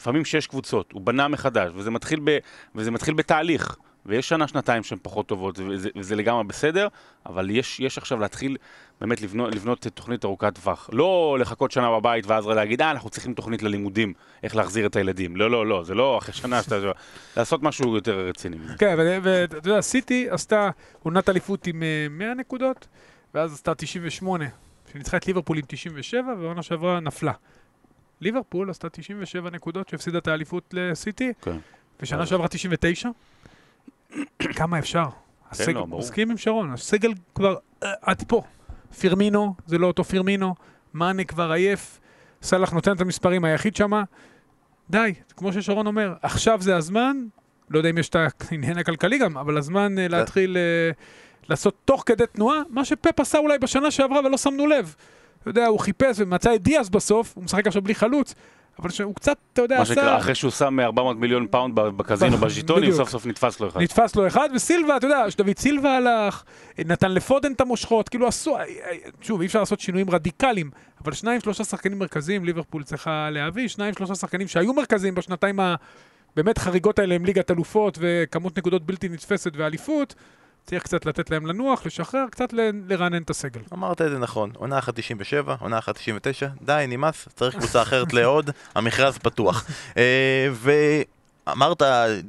[0.00, 2.38] לפעמים שש קבוצות, הוא בנה מחדש, וזה מתחיל, ב,
[2.74, 3.76] וזה מתחיל בתהליך.
[4.06, 6.88] ויש שנה, שנתיים שהן פחות טובות, וזה, וזה לגמרי בסדר,
[7.26, 8.56] אבל יש, יש עכשיו להתחיל
[9.00, 10.90] באמת לבנות, לבנות תוכנית ארוכת טווח.
[10.92, 14.12] לא לחכות שנה בבית ואז להגיד, אה, אנחנו צריכים תוכנית ללימודים,
[14.42, 15.36] איך להחזיר את הילדים.
[15.36, 16.76] לא, לא, לא, זה לא אחרי שנה שאתה...
[17.36, 18.56] לעשות משהו יותר רציני.
[18.78, 20.70] כן, ואתה יודע, סיטי עשתה
[21.02, 22.86] עונת אליפות עם 100 אה, נקודות,
[23.34, 24.44] ואז עשתה 98,
[24.92, 27.32] שניצחה את ליברפול עם 97, ועונה שעברה נפלה.
[28.20, 31.56] ליברפול עשתה 97 נקודות שהפסידה את האליפות לסיטי, כן.
[32.00, 33.08] ושנה שעברה 99.
[34.38, 35.04] כמה אפשר?
[35.74, 38.42] לא, מסכים עם שרון, הסגל כבר אה, עד פה.
[39.00, 40.54] פירמינו, זה לא אותו פירמינו,
[40.94, 42.00] מאנה כבר עייף,
[42.42, 44.02] סאלח נותן את המספרים היחיד שמה.
[44.90, 47.16] די, כמו ששרון אומר, עכשיו זה הזמן,
[47.70, 48.16] לא יודע אם יש את
[48.50, 50.10] העניין הכלכלי גם, אבל הזמן אה, כן.
[50.10, 50.90] להתחיל אה,
[51.48, 54.94] לעשות תוך כדי תנועה, מה שפפ עשה אולי בשנה שעברה ולא שמנו לב.
[55.40, 58.34] אתה יודע, הוא חיפש ומצא את דיאס בסוף, הוא משחק עכשיו בלי חלוץ,
[58.78, 59.94] אבל שהוא קצת, אתה יודע, עשה...
[59.94, 63.80] מה שנקרא, אחרי שהוא שם 400 מיליון פאונד בקזינו בז'יטונים, סוף סוף נתפס לו אחד.
[63.80, 66.42] נתפס לו אחד, וסילבה, אתה יודע, שדוד סילבה הלך,
[66.78, 68.56] נתן לפודן את המושכות, כאילו עשו,
[69.20, 70.70] שוב, אי אפשר לעשות שינויים רדיקליים,
[71.04, 76.58] אבל שניים, שלושה שחקנים מרכזיים, ליברפול צריכה להביא, שניים, שלושה שחקנים שהיו מרכזיים בשנתיים הבאמת
[76.58, 80.14] חריגות האלה עם ליגת אלופות וכמות נקודות בלתי נתפסת ואליפות.
[80.66, 82.52] צריך קצת לתת להם לנוח, לשחרר, קצת
[82.88, 83.60] לרענן את הסגל.
[83.72, 88.12] אמרת את זה נכון, עונה אחת 97, עונה אחת 99, די, נמאס, צריך קבוצה אחרת
[88.16, 89.66] לעוד, המכרז פתוח.
[89.96, 91.82] אה, ואמרת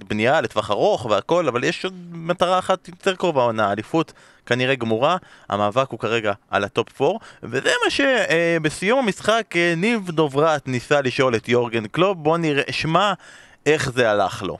[0.07, 4.13] בנייה לטווח ארוך והכל, אבל יש עוד מטרה אחת יותר קרובה עונה, אליפות
[4.45, 5.17] כנראה גמורה,
[5.49, 11.01] המאבק הוא כרגע על ה top 4, וזה מה שבסיום המשחק אה, ניב דוברת ניסה
[11.01, 13.13] לשאול את יורגן קלופ, בוא נשמע
[13.65, 14.57] איך זה הלך לו.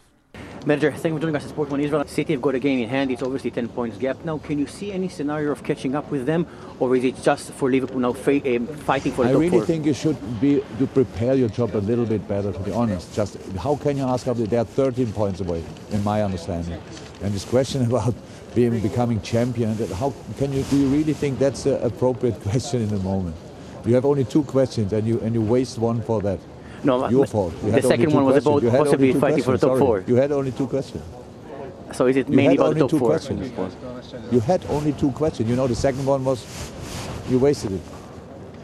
[0.65, 2.07] Manager, thank you for joining us at Sport One Israel.
[2.07, 3.11] City have got a game in hand.
[3.11, 4.39] It's obviously 10 points gap now.
[4.39, 6.47] Can you see any scenario of catching up with them,
[6.79, 9.65] or is it just for Liverpool now um, fighting for the I top really four?
[9.67, 12.51] think you should be to prepare your job a little bit better.
[12.51, 14.25] To be honest, just how can you ask?
[14.25, 16.81] They are 13 points away, in my understanding.
[17.21, 18.15] And this question about
[18.55, 22.89] being becoming champion, how can you do you really think that's an appropriate question in
[22.89, 23.35] the moment?
[23.85, 26.39] You have only two questions, and you and you waste one for that.
[26.84, 27.52] No, your fault.
[27.64, 29.80] You the second one was about possibly fighting for the top Sorry.
[29.80, 30.04] four.
[30.06, 31.04] You had only two questions.
[31.92, 33.08] So is it you mainly about the top two four?
[33.08, 33.52] Questions.
[34.34, 35.48] You had only two questions.
[35.50, 36.38] You know, the second one was
[37.30, 37.80] you wasted it.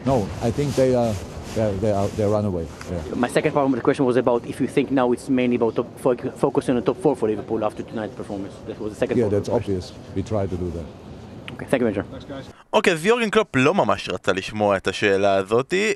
[0.05, 1.13] No, I think they are.
[1.55, 2.67] They're, they are, they run away.
[2.91, 3.15] Yeah.
[3.15, 5.75] My second part of the question was about if you think now it's mainly about
[5.75, 5.87] top,
[6.45, 8.53] focusing on the top four for Liverpool after tonight's performance.
[8.67, 9.85] That was the second yeah, that's obvious.
[10.15, 10.85] We try to do that.
[11.53, 12.05] Okay, thank you, Major.
[12.73, 15.93] אוקיי, אז יורגן קלופ לא ממש רצה לשמוע את השאלה הזאתי.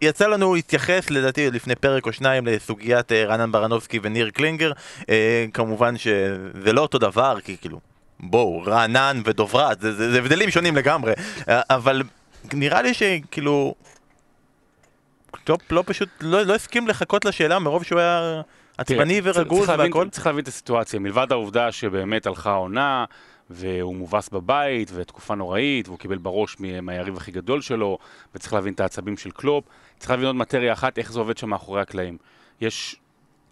[0.00, 4.72] יצא לנו להתייחס לדעתי לפני פרק או שניים לסוגיית אה, רענן ברנובסקי וניר קלינגר.
[5.10, 7.80] אה, כמובן שזה לא אותו דבר כי כאילו
[8.20, 11.12] בואו רענן ודוברת זה, זה, זה הבדלים שונים לגמרי.
[11.48, 12.02] אה, אבל
[12.52, 13.74] נראה לי שכאילו
[15.44, 18.42] קלופ לא פשוט לא, לא הסכים לחכות לשאלה מרוב שהוא היה
[18.78, 20.08] עצבני ורגוז והכל.
[20.08, 21.00] צריך להבין את הסיטואציה.
[21.00, 23.04] מלבד העובדה שבאמת הלכה העונה
[23.50, 27.98] והוא מובס בבית, ותקופה נוראית, והוא קיבל בראש מהיריב הכי גדול שלו,
[28.34, 29.64] וצריך להבין את העצבים של קלופ.
[29.98, 32.18] צריך להבין עוד מטריה אחת, איך זה עובד שם מאחורי הקלעים.
[32.60, 32.96] יש,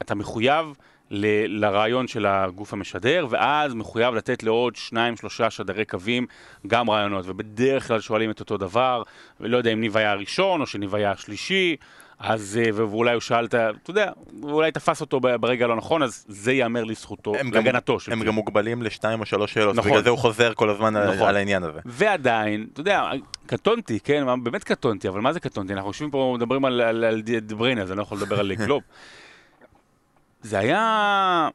[0.02, 0.66] אתה מחויב
[1.10, 1.26] ל,
[1.64, 6.26] לרעיון של הגוף המשדר, ואז מחויב לתת לעוד שניים, שלושה שדרי קווים
[6.66, 9.02] גם רעיונות, ובדרך כלל שואלים את אותו דבר,
[9.40, 11.76] ולא יודע אם ניב היה הראשון, או שניב היה השלישי,
[12.18, 14.10] אז, אה, ואולי הוא שאל, אתה יודע,
[14.42, 18.82] אולי תפס אותו ברגע הלא נכון, אז זה ייאמר לזכותו, להגנתו של הם גם מוגבלים
[18.82, 19.90] לשתיים או שלוש שאלות, נכון.
[19.90, 21.28] בגלל זה הוא חוזר כל הזמן נכון.
[21.28, 21.80] על העניין הזה.
[21.84, 23.10] ועדיין, אתה יודע,
[23.46, 25.72] קטונתי, כן, באמת קטונתי, אבל מה זה קטונתי?
[25.72, 28.84] אנחנו יושבים פה, מדברים על, על, על דבריינה, אז אני לא יכול לדבר על קלופ.
[30.42, 31.48] זה היה...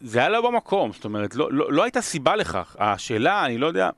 [0.00, 2.76] זה היה לא במקום, זאת אומרת, לא, לא, לא הייתה סיבה לכך.
[2.78, 3.90] השאלה, אני לא יודע,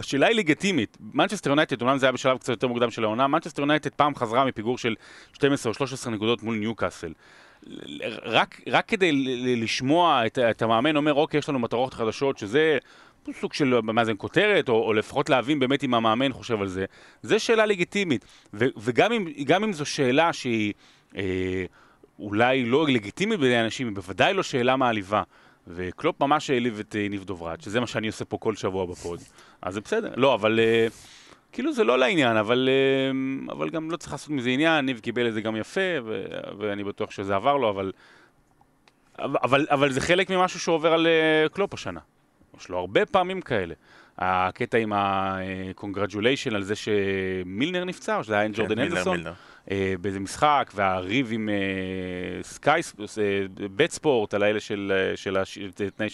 [0.00, 0.96] השאלה היא לגיטימית.
[1.14, 4.44] מנצ'סטר יונייטד, אומנם זה היה בשלב קצת יותר מוקדם של העונה, מנצ'סטר יונייטד פעם חזרה
[4.44, 4.94] מפיגור של
[5.32, 7.12] 12 או 13 נקודות מול ניוקאסל.
[8.24, 9.12] רק, רק כדי
[9.56, 12.78] לשמוע את, את המאמן אומר, אוקיי, יש לנו מטרות חדשות, שזה
[13.40, 16.84] סוג של, מה זה, כותרת, או, או לפחות להבין באמת אם המאמן חושב על זה,
[17.22, 18.24] זה שאלה לגיטימית.
[18.54, 19.26] ו, וגם אם,
[19.64, 20.72] אם זו שאלה שהיא
[21.16, 21.64] אה,
[22.18, 25.22] אולי לא לגיטימית בידי אנשים, היא בוודאי לא שאלה מעליבה.
[25.66, 29.20] וקלופ ממש העליב את אה, ניב דוברת, שזה מה שאני עושה פה כל שבוע בפוד.
[29.62, 30.12] אז זה בסדר.
[30.16, 30.60] לא, אבל...
[30.88, 30.92] uh,
[31.52, 32.68] כאילו זה לא לעניין, אבל,
[33.48, 36.24] uh, אבל גם לא צריך לעשות מזה עניין, ניב קיבל את זה גם יפה, ו-
[36.58, 37.92] ואני בטוח שזה עבר לו, אבל...
[39.18, 41.06] אבל, אבל זה חלק ממשהו שעובר על
[41.52, 42.00] קלופ השנה.
[42.60, 43.74] יש לו הרבה פעמים כאלה.
[44.18, 49.22] הקטע עם ה-congratulation על זה שמילנר נפצע, או שזה היה ג'ורדן אנדרסון.
[49.70, 51.54] אה, באיזה משחק, והריב עם אה,
[52.42, 52.80] סקאי,
[53.18, 55.58] אה, בית ספורט, על האלה של, אה, של הש,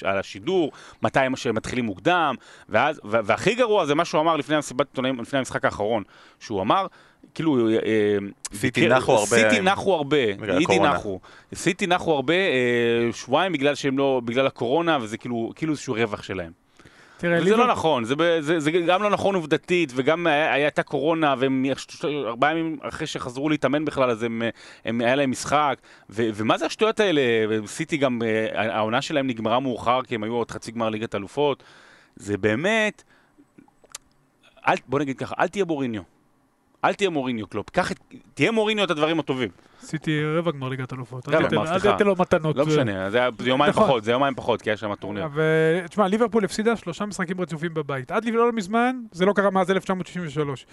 [0.04, 2.34] על השידור, מתי הם מתחילים מוקדם,
[2.68, 6.02] ואז, והכי גרוע זה מה שהוא אמר לפני המסיבת עיתונאים, לפני המשחק האחרון,
[6.40, 6.86] שהוא אמר,
[7.34, 7.68] כאילו...
[7.68, 8.18] אה, אה,
[8.54, 9.26] סיטי נחו הרבה.
[9.26, 10.16] סיטי נחו הרבה,
[10.58, 11.20] אידי נחו.
[11.54, 12.34] סיטי נחו הרבה,
[13.12, 16.59] שבועיים בגלל שהם לא, בגלל הקורונה, וזה כאילו, כאילו איזשהו רווח שלהם.
[17.20, 21.66] תראה, זה לא נכון, זה, זה, זה גם לא נכון עובדתית, וגם הייתה קורונה, והם
[22.04, 24.42] ארבעה ימים אחרי שחזרו להתאמן בכלל, אז הם,
[24.84, 25.78] הם, היה להם משחק,
[26.10, 27.20] ו, ומה זה השטויות האלה?
[27.66, 28.22] סיטי גם,
[28.54, 31.62] העונה שלהם נגמרה מאוחר, כי הם היו עוד חצי גמר ליגת אלופות.
[32.16, 33.02] זה באמת,
[34.68, 36.02] אל, בוא נגיד ככה, אל תהיה מוריניו.
[36.84, 37.98] אל תהיה מוריניו קלופ, קח את,
[38.34, 39.48] תהיה מוריניו את הדברים הטובים.
[39.82, 41.48] עשיתי רבע גמר ליגת אלופות, אל
[41.94, 42.56] תתן לו מתנות.
[42.56, 43.84] לא משנה, זה יומיים נכון.
[43.84, 45.26] פחות, זה יומיים פחות, כי היה שם טורניר.
[45.34, 48.10] ותשמע, ליברפול הפסידה שלושה משחקים רצופים בבית.
[48.10, 50.66] עד לא מזמן, זה לא קרה מאז 1963.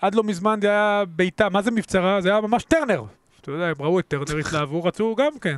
[0.00, 2.20] עד לא מזמן זה היה ביתה, מה זה מבצרה?
[2.20, 3.02] זה היה ממש טרנר.
[3.40, 5.56] אתה יודע, הם ראו את טרנר, התלהבו, רצו גם כן.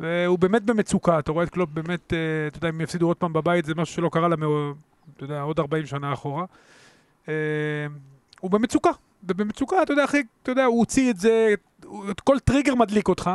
[0.00, 3.32] והוא באמת במצוקה, אתה רואה את קלופ באמת, אה, אתה יודע, אם יפסידו עוד פעם
[3.32, 4.42] בבית, זה משהו שלא קרה להם,
[5.16, 6.44] אתה יודע, עוד 40 שנה אחורה.
[8.46, 8.90] אה, הוא במצוקה,
[9.24, 11.54] ובמצוקה, אתה יודע, אחי, אתה יודע, הוא הוציא את זה,
[12.24, 13.30] כל טריגר מדליק אותך.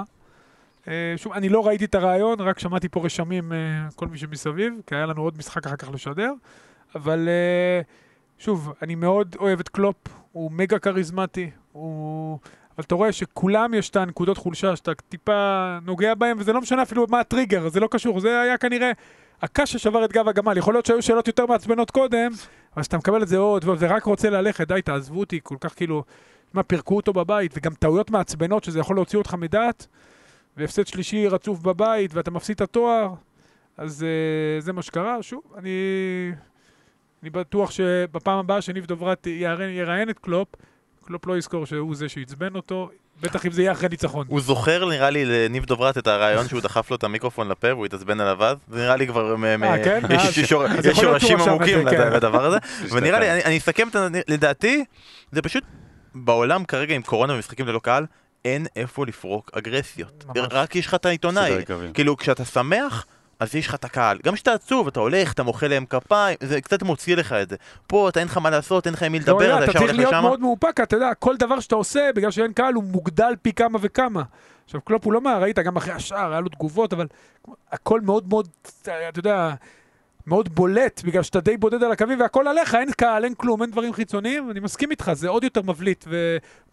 [0.88, 3.52] אה, שוב, אני לא ראיתי את הראיון, רק שמעתי פה רשמים,
[3.96, 6.34] כל מי שמסביב, כי היה לנו עוד משחק אחר כך לשדר,
[6.96, 7.30] אבל
[8.38, 9.96] שוב, אני מאוד אוהב את קלופ,
[10.32, 12.40] הוא מגה כריזמטי, הוא...
[12.78, 16.84] אבל אתה רואה שכולם יש את הנקודות חולשה שאתה טיפה נוגע בהם, וזה לא משנה
[16.84, 18.92] אפילו מה הטריגר, זה לא קשור, זה היה כנראה
[19.42, 20.58] הקש ששבר את גב הגמל.
[20.58, 22.32] יכול להיות שהיו שאלות יותר מעצבנות קודם,
[22.74, 25.76] אבל כשאתה מקבל את זה עוד ועוד, ורק רוצה ללכת, די, תעזבו אותי, כל כך
[25.76, 26.04] כאילו,
[26.54, 29.88] מה, פירקו אותו בבית, וגם טעויות מעצבנות, שזה יכול להוציא אותך מדעת,
[30.58, 33.14] והפסד שלישי רצוף בבית, ואתה מפסיד את התואר,
[33.78, 34.06] אז
[34.60, 35.24] uh, זה מה שקרה.
[35.24, 35.72] שוב, אני,
[37.24, 40.48] אני בטוח שבפעם הבאה שניב דוברת יראיין את קלופ,
[41.06, 42.90] קלופ לא יזכור שהוא זה שעצבן אותו,
[43.22, 44.26] בטח אם זה יהיה אחרי ניצחון.
[44.30, 47.86] הוא זוכר נראה לי לניב דוברת את הראיון שהוא דחף לו את המיקרופון לפה והוא
[47.86, 50.02] התעצבן עליו אז, זה נראה לי כבר, אה, כן?
[50.84, 52.14] יש שורשים עמוקים כן.
[52.14, 52.58] לדבר הזה,
[52.96, 53.96] ונראה לי, אני אסכם את
[54.28, 54.84] לדעתי,
[55.32, 55.64] זה פשוט
[56.16, 58.06] בעולם כרגע עם קורונה ומשחקים ללא קהל,
[58.46, 60.26] אין איפה לפרוק אגרסיות.
[60.36, 61.54] רק יש לך את העיתונאי.
[61.94, 63.06] כאילו כשאתה שמח...
[63.42, 64.18] אז יש לך את הקהל.
[64.24, 67.56] גם כשאתה עצוב, אתה הולך, אתה מוחא להם כפיים, זה קצת מוציא לך את זה.
[67.88, 69.66] פה אתה אין לך מה לעשות, אין לך עם מי לדבר, לא, אתה ישר הולך
[69.66, 69.80] לשם.
[69.80, 72.84] אתה צריך להיות מאוד מאופק, אתה יודע, כל דבר שאתה עושה, בגלל שאין קהל, הוא
[72.84, 74.24] מוגדל פי כמה וכמה.
[74.66, 77.08] עכשיו, קלופ הוא לא מה, ראית, גם אחרי השער, היה לו תגובות, אבל
[77.72, 78.48] הכל מאוד מאוד,
[78.82, 79.54] אתה יודע...
[80.28, 83.72] מאוד בולט, בגלל שאתה די בודד על הקווים והכל עליך, אין קהל, אין כלום, אין
[83.72, 86.06] דברים חיצוניים, אני מסכים איתך, זה עוד יותר מבליט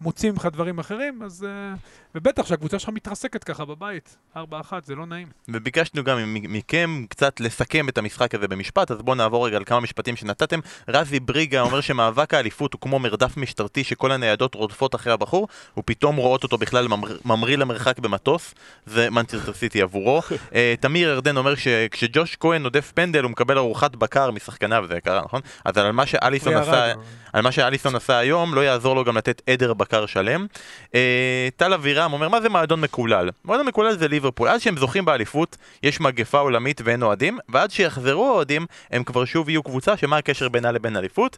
[0.01, 1.43] ומוציא ממך דברים אחרים, אז...
[1.43, 1.73] אה,
[2.15, 4.39] ובטח שהקבוצה שלך מתרסקת ככה בבית, 4-1,
[4.83, 5.27] זה לא נעים.
[5.47, 9.79] וביקשנו גם מכם קצת לסכם את המשחק הזה במשפט, אז בואו נעבור רגע על כמה
[9.79, 10.59] משפטים שנתתם.
[10.87, 16.15] רזי בריגה אומר שמאבק האליפות הוא כמו מרדף משטרתי שכל הניידות רודפות אחרי הבחור, ופתאום
[16.15, 18.53] רואות אותו בכלל ממריא ממריא למרחק במטוס,
[18.85, 20.21] זה מנצ'סטר סיטי עבורו.
[20.55, 25.21] אה, תמיר ירדן אומר שכשג'וש כהן נודף פנדל הוא מקבל ארוחת בקר משחקניו, זה קרה,
[25.25, 25.41] נכון?
[25.65, 26.93] אז על מה שאליסון עשה,
[27.33, 30.45] על מה שאליסון עשה היום, לא יעזור לו גם לתת עדר בקר שלם.
[30.95, 33.29] אה, טל אבירם אומר, מה זה מועדון מקולל?
[33.45, 34.47] מועדון מקולל זה ליברפול.
[34.47, 39.49] עד שהם זוכים באליפות, יש מגפה עולמית ואין אוהדים, ועד שיחזרו האוהדים, הם כבר שוב
[39.49, 41.37] יהיו קבוצה, שמה הקשר בינה לבין אליפות?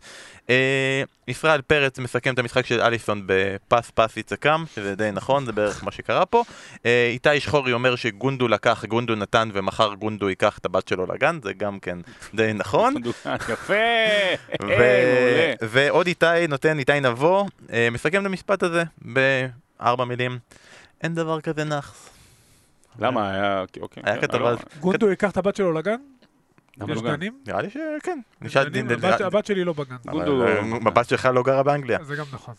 [0.50, 5.52] אה, ישראל פרץ מסכם את המשחק של אליסון בפס פס יצקם, שזה די נכון, זה
[5.52, 6.44] בערך מה שקרה פה.
[6.86, 11.40] אה, איתי שחורי אומר שגונדו לקח, גונדו נתן, ומחר גונדו ייקח את הבת שלו לגן,
[11.44, 11.98] זה גם כן
[12.34, 12.94] די נכון.
[13.54, 13.74] יפה!
[15.82, 20.40] ועוד איתי נותן, איתי נבו, אה, מסכם את המשפט הזה בארבע מילים.
[21.02, 22.10] אין דבר כזה נאחס.
[23.00, 23.32] למה?
[23.32, 23.64] היה...
[23.82, 24.04] אוקיי.
[24.06, 24.54] היה כתבה...
[24.80, 25.96] גונדו ייקח את הבת שלו לגן?
[26.78, 27.40] יש לא גנים?
[27.48, 28.20] נראה לי שכן.
[29.20, 29.96] הבת שלי לא בגן.
[30.86, 32.04] הבת שלך לא גרה באנגליה.
[32.04, 32.56] זה גם נכון.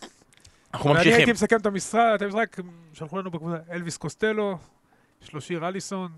[0.74, 1.12] אנחנו ממשיכים.
[1.12, 2.56] ואני הייתי מסכם את המשרד, את המשחק,
[2.92, 4.58] שלחו לנו בקבוצה, אלוויס קוסטלו,
[5.22, 6.08] יש לו שיר אליסון,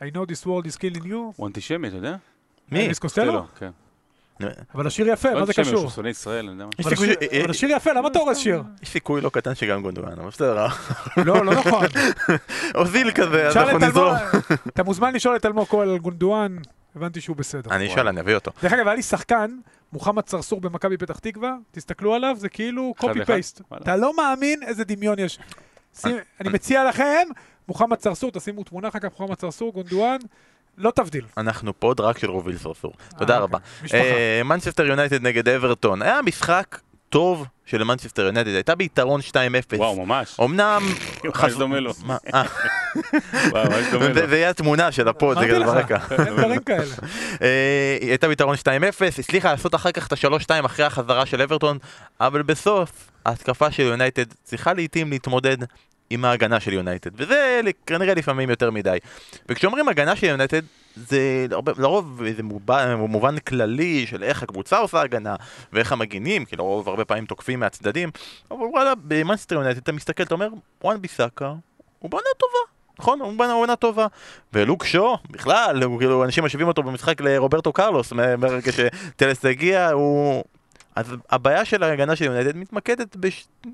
[0.00, 1.14] I know this world is killing you.
[1.36, 2.16] הוא אנטישמי, אתה יודע?
[2.72, 2.80] מי?
[2.80, 3.46] אלוויס קוסטלו?
[3.58, 3.70] כן.
[4.74, 5.80] אבל השיר יפה, מה זה קשור?
[5.82, 6.70] הוא שונא ישראל, אני יודע מה.
[7.42, 8.62] אבל השיר יפה, למה אתה הורס שיר?
[8.82, 10.66] יש סיכוי לא קטן שגם גונדואן, אבל בסדר.
[11.16, 11.86] לא, לא נכון.
[12.74, 14.14] אוזיל כזה, אז אנחנו נזרום.
[14.68, 16.56] אתה מוזמן לשאול את אלמוג כהן על גונדואן,
[16.96, 17.70] הבנתי שהוא בסדר.
[17.70, 18.50] אני אשאל, אני אביא אותו.
[18.62, 19.50] דרך אגב, היה לי שחקן,
[19.92, 23.60] מוחמד צרצור במכבי פתח תקווה, תסתכלו עליו, זה כאילו copy paste.
[23.76, 25.38] אתה לא מאמין איזה דמיון יש.
[26.40, 27.28] אני מציע לכם,
[27.68, 30.18] מוחמד צרצור, תשימו תמונה אחר כך, מוחמד צרצור, גונדואן.
[30.78, 31.24] לא תבדיל.
[31.36, 32.92] אנחנו פוד רק של רוביל סרסור.
[33.18, 33.58] תודה אה, רבה.
[34.44, 36.02] מנצ'סטר יונייטד נגד אברטון.
[36.02, 36.78] היה משחק
[37.10, 39.32] טוב של מנצ'סטר יונייטד, הייתה ביתרון 2-0.
[39.76, 40.40] וואו, ממש.
[40.40, 40.82] אמנם...
[41.24, 41.92] ממש דומה לו.
[42.34, 42.42] אה.
[44.28, 45.98] זה יהיה התמונה של הפוד, זה כזה ברקע.
[46.10, 46.94] אין דברים כאלה.
[47.42, 48.68] אה, הייתה ביתרון 2-0,
[49.18, 51.78] הצליחה לעשות אחר כך את ה-3-2 אחרי החזרה של אברטון,
[52.20, 55.56] אבל בסוף ההתקפה של יונייטד צריכה לעיתים להתמודד
[56.10, 58.98] עם ההגנה של יונייטד, וזה כנראה לפעמים יותר מדי.
[59.48, 60.62] וכשאומרים הגנה של יונייטד,
[60.96, 61.46] זה
[61.78, 65.36] לרוב איזה מובן, מובן כללי של איך הקבוצה עושה הגנה,
[65.72, 68.10] ואיך המגינים, כי לרוב הרבה פעמים תוקפים מהצדדים,
[68.50, 70.48] אבל וואלה, במאנסטר יונייטד אתה מסתכל, אתה אומר,
[70.84, 71.52] וואן ביסאקה,
[71.98, 72.80] הוא בעונה טובה.
[72.98, 74.06] נכון, הוא בעונה טובה.
[74.52, 80.44] ולוק שו, בכלל, הוא, כאילו, אנשים משווים אותו במשחק לרוברטו קרלוס, ברגע שטלס הגיע, הוא...
[80.96, 83.70] אז הבעיה של ההגנה של יונייטד מתמקדת בשני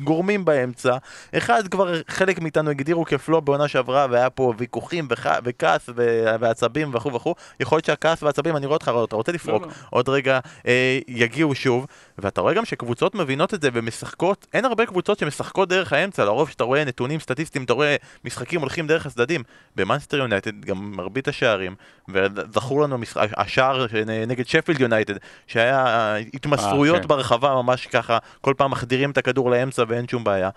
[0.00, 0.96] גורמים באמצע.
[1.36, 5.26] אחד כבר חלק מאיתנו הגדירו כפלופ בעונה שעברה והיה פה ויכוחים וח...
[5.44, 6.24] וכעס ו...
[6.40, 7.34] ועצבים וכו' וכו'.
[7.60, 9.74] יכול להיות שהכעס והעצבים, אני רואה אותך, אתה רוצה לפרוק, לא, לא.
[9.90, 11.86] עוד רגע אה, יגיעו שוב.
[12.18, 16.50] ואתה רואה גם שקבוצות מבינות את זה ומשחקות, אין הרבה קבוצות שמשחקות דרך האמצע, לרוב
[16.50, 19.42] שאתה רואה נתונים סטטיסטיים, אתה רואה משחקים הולכים דרך הצדדים.
[19.76, 21.74] במאנסטר יונייטד גם מרבית השערים,
[22.08, 23.86] וזכור לנו משחק, השער
[24.26, 25.14] נגד שפילד יונייטד,
[25.46, 27.08] שהיה התמסרויות אה, כן.
[27.08, 30.50] ברחבה ממש ככה, כל פעם מחדירים את הכדור לאמצע ואין שום בעיה.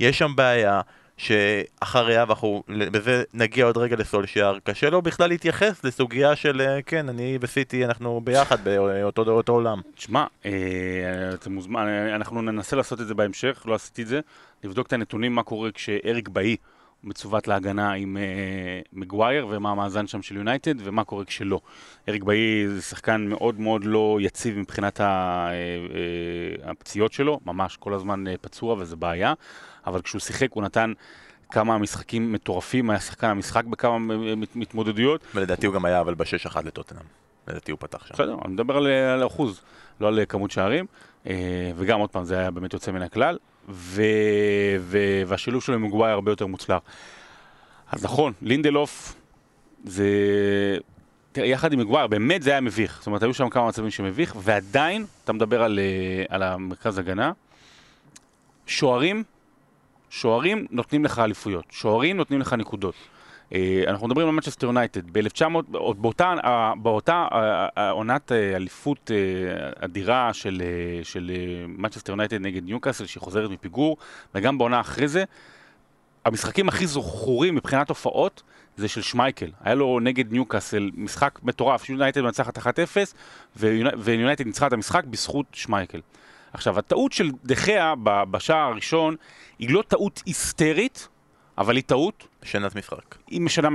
[0.00, 0.80] יש שם בעיה,
[1.18, 7.08] שאחריה, ואנחנו בזה נגיע עוד רגע לסולשיאר, קשה לו בכלל להתייחס לסוגיה של, אה, כן,
[7.08, 9.80] אני וסיטי, אנחנו ביחד באותו אותו עולם.
[9.94, 10.50] תשמע, אה,
[11.34, 14.20] אתה מוזמן, אנחנו ננסה לעשות את זה בהמשך, לא עשיתי את זה,
[14.64, 16.56] לבדוק את הנתונים, מה קורה כשאריק באי
[17.04, 18.22] מצוות להגנה עם אה,
[18.92, 21.60] מגווייר, ומה המאזן שם של יונייטד, ומה קורה כשלא.
[22.08, 25.00] אריק באי זה שחקן מאוד מאוד לא יציב מבחינת
[26.64, 29.34] הפציעות שלו, ממש כל הזמן פצוע וזה בעיה.
[29.86, 30.92] אבל כשהוא שיחק הוא נתן
[31.50, 34.14] כמה משחקים מטורפים, היה שחקן המשחק בכמה
[34.54, 35.20] מתמודדויות.
[35.34, 37.02] ולדעתי הוא גם היה אבל בשש אחת לטוטנאם.
[37.48, 38.14] לדעתי הוא פתח שם.
[38.14, 39.60] בסדר, אני מדבר על, על אחוז,
[40.00, 40.86] לא על כמות שערים,
[41.76, 43.38] וגם עוד פעם זה היה באמת יוצא מן הכלל,
[43.68, 44.02] ו,
[44.80, 46.78] ו, והשילוב שלו עם מוגוואי הרבה יותר מוצלח.
[47.92, 49.14] אז נכון, לינדלוף
[49.84, 50.08] זה...
[51.32, 52.96] תראה, יחד עם מגווייר, באמת זה היה מביך.
[52.98, 57.32] זאת אומרת, היו שם כמה מצבים שמביך, ועדיין, אתה מדבר על, אה, על המרכז הגנה,
[58.66, 59.24] שוערים
[60.10, 62.94] שוערים נותנים לך אליפויות, שוערים נותנים לך נקודות.
[63.54, 66.34] אה, אנחנו מדברים על מצ'סטר יונייטד, ב-1900, באותה,
[66.82, 67.26] באותה
[67.90, 70.62] עונת אה, אליפות אה, אדירה של,
[71.02, 71.30] של
[71.68, 73.96] מנצ'סטר יונייטד נגד ניוקאסל, שהיא חוזרת מפיגור,
[74.34, 75.24] וגם בעונה אחרי זה,
[76.24, 78.42] המשחקים הכי זכורים מבחינת הופעות
[78.76, 79.50] זה של שמייקל.
[79.60, 82.60] היה לו נגד ניוקאסל משחק מטורף, יונייטד מנצחת 1-0,
[83.96, 86.00] ויונייטד ניצחה את המשחק בזכות שמייקל.
[86.52, 89.16] עכשיו, הטעות של דה חאה בשער הראשון
[89.58, 91.08] היא לא טעות היסטרית,
[91.58, 92.26] אבל היא טעות...
[92.42, 93.14] משנת משחק.
[93.26, 93.68] היא משנה,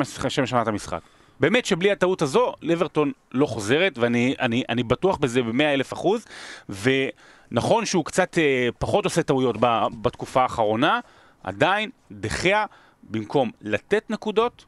[0.44, 1.00] משנה את המשחק.
[1.40, 6.26] באמת שבלי הטעות הזו, אברטון לא חוזרת, ואני אני, אני בטוח בזה במאה אלף אחוז,
[6.70, 9.66] ונכון שהוא קצת אה, פחות עושה טעויות ב,
[10.02, 11.00] בתקופה האחרונה,
[11.44, 12.66] עדיין, דחיה,
[13.04, 14.66] במקום לתת נקודות,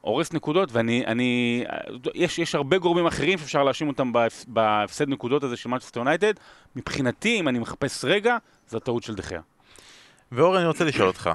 [0.00, 1.64] הורס נקודות, ואני, אני,
[2.14, 4.12] יש, יש הרבה גורמים אחרים שאפשר להאשים אותם
[4.46, 6.32] בהפסד נקודות הזה של מנצ'סטר יונייטד.
[6.76, 8.36] מבחינתי, אם אני מחפש רגע,
[8.68, 9.40] זו הטעות של דחיה.
[10.32, 11.30] ואורן, אני רוצה לשאול אותך.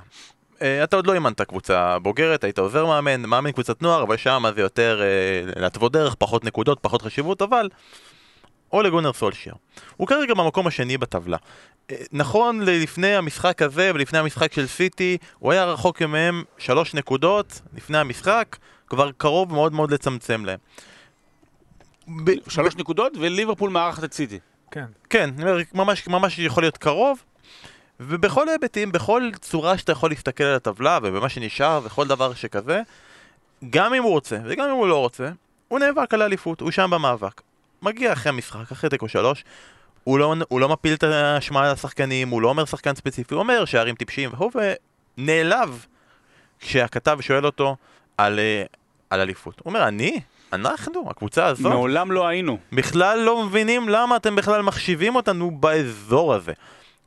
[0.64, 4.44] Uh, אתה עוד לא אימנת קבוצה בוגרת, היית עוזר מאמן, מאמן קבוצת נוער, אבל שם
[4.56, 5.02] זה יותר
[5.56, 7.70] uh, להתוות דרך, פחות נקודות, פחות חשיבות, אבל...
[8.74, 9.56] או לגונר סולשייר.
[9.98, 11.38] הוא כרגע במקום השני בטבלה.
[11.38, 17.62] Uh, נכון לפני המשחק הזה ולפני המשחק של סיטי, הוא היה רחוק מהם שלוש נקודות
[17.74, 18.58] לפני המשחק,
[18.88, 20.60] כבר קרוב מאוד מאוד לצמצם להם.
[22.48, 24.40] שלוש נקודות וליברפול מארחת את סיטי.
[24.72, 24.86] כן.
[25.10, 25.30] כן,
[25.74, 27.24] ממש, ממש יכול להיות קרוב.
[28.00, 32.82] ובכל ההיבטים, בכל צורה שאתה יכול להסתכל על הטבלה ובמה שנשאר וכל דבר שכזה,
[33.70, 35.30] גם אם הוא רוצה וגם אם הוא לא רוצה,
[35.68, 37.42] הוא נאבק על האליפות, הוא שם במאבק.
[37.82, 39.44] מגיע אחרי המשחק, אחרי תיקו שלוש,
[40.04, 43.40] הוא לא, הוא לא מפיל את האשמה על השחקנים, הוא לא אומר שחקן ספציפי, הוא
[43.40, 44.52] אומר שערים טיפשיים והוא
[45.18, 45.86] ונעלב
[46.60, 47.76] כשהכתב שואל אותו
[48.18, 48.64] על, אה,
[49.10, 49.60] על אליפות.
[49.60, 50.20] הוא אומר, אני?
[50.54, 51.72] אנחנו, הקבוצה הזאת.
[51.72, 52.58] מעולם לא היינו.
[52.72, 56.54] בכלל לא מבינים למה אתם בכלל מחשיבים אותנו באזור הזה.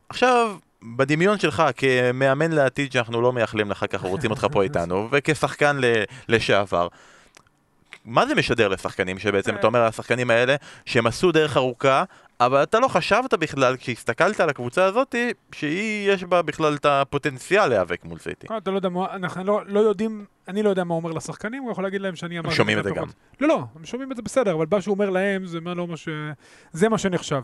[0.09, 0.57] עכשיו,
[0.97, 5.77] בדמיון שלך כמאמן לעתיד שאנחנו לא מייחלים לך ככה, רוצים אותך פה איתנו, וכשחקן
[6.29, 6.89] לשעבר,
[8.05, 12.05] מה זה משדר לשחקנים שבעצם אתה אומר לשחקנים האלה שהם עשו דרך ארוכה
[12.41, 15.15] אבל אתה לא חשבת בכלל, כשהסתכלת על הקבוצה הזאת,
[15.53, 18.47] שהיא, יש בה בכלל את הפוטנציאל להיאבק מול סיטי.
[18.57, 21.73] אתה לא יודע מה, אנחנו לא, לא יודעים, אני לא יודע מה אומר לשחקנים, הוא
[21.73, 22.57] יכול להגיד להם שאני אמרתי...
[22.57, 23.07] שומעים את זה גם.
[23.41, 25.87] לא, לא, הם שומעים את זה בסדר, אבל מה שהוא אומר להם, זה מה לא
[25.87, 26.09] מה ש...
[26.73, 27.43] זה מה שנחשב.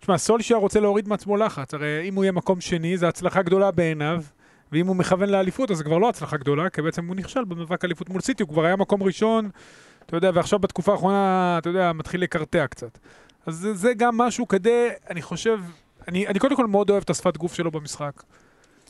[0.00, 3.70] תשמע, סולשייר רוצה להוריד מעצמו לחץ, הרי אם הוא יהיה מקום שני, זו הצלחה גדולה
[3.70, 4.22] בעיניו,
[4.72, 7.84] ואם הוא מכוון לאליפות, אז זה כבר לא הצלחה גדולה, כי בעצם הוא נכשל במאבק
[7.84, 9.50] אליפות מול סיטי, הוא כבר היה מקום ראשון,
[10.06, 12.98] אתה יודע, ועכשיו בתקופה האחרונה, אתה יודע, מתחיל לקרטע קצת.
[13.46, 15.60] אז זה, זה גם משהו כדי, אני חושב,
[16.08, 18.22] אני, אני קודם כל מאוד אוהב את השפת גוף שלו במשחק.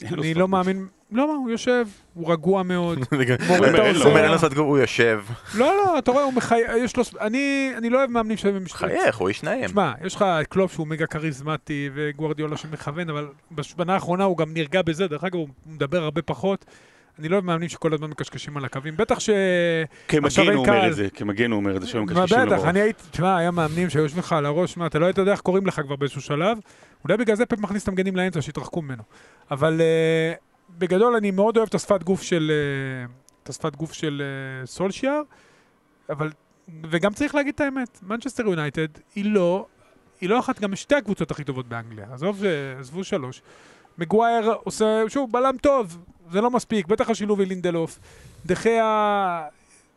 [0.13, 2.99] אני לא מאמין, לא, הוא יושב, הוא רגוע מאוד.
[4.57, 5.21] הוא יושב.
[5.55, 8.65] לא, לא, אתה רואה, הוא מחייך, יש לו, אני לא אוהב מאמנים שהם...
[8.69, 9.69] חייך, הוא איש נעים.
[9.69, 14.83] שמע, יש לך קלופ שהוא מגה כריזמטי וגוורדיולה שמכוון, אבל בשנה האחרונה הוא גם נרגע
[14.83, 16.65] בזה, דרך אגב, הוא מדבר הרבה פחות.
[17.19, 19.31] אני לא אוהב מאמנים שכל הזמן מקשקשים על הקווים, בטח ש...
[20.09, 22.53] כמגן הוא אומר את זה, כמגן הוא אומר את זה, שהם מקשקשים לראש.
[22.53, 25.19] בטח, אני הייתי, תשמע, היה מאמנים שהיו יושבים לך על הראש, מה, אתה לא היית
[25.19, 26.59] יודע איך קוראים לך כבר באיזשהו שלב,
[27.05, 29.03] אולי בגלל זה פפ מכניס את המגנים לאמצע, שיתרחקו ממנו.
[29.51, 30.41] אבל uh,
[30.79, 32.53] בגדול אני מאוד אוהב את השפת גוף של,
[33.09, 33.11] uh,
[33.43, 35.23] את השפת גוף של uh, סולשיאר,
[36.11, 36.31] אבל,
[36.91, 39.67] וגם צריך להגיד את האמת, מנצ'סטר יונייטד היא לא,
[40.21, 42.43] היא לא אחת גם משתי הקבוצות הכי טובות באנגליה, עזוב,
[42.79, 43.43] עזבו שלוש.
[43.99, 45.99] מגווייר עושה, שוב, בלם טוב,
[46.31, 47.99] זה לא מספיק, בטח השילוב עם לינדלוף.
[48.47, 49.43] דחיה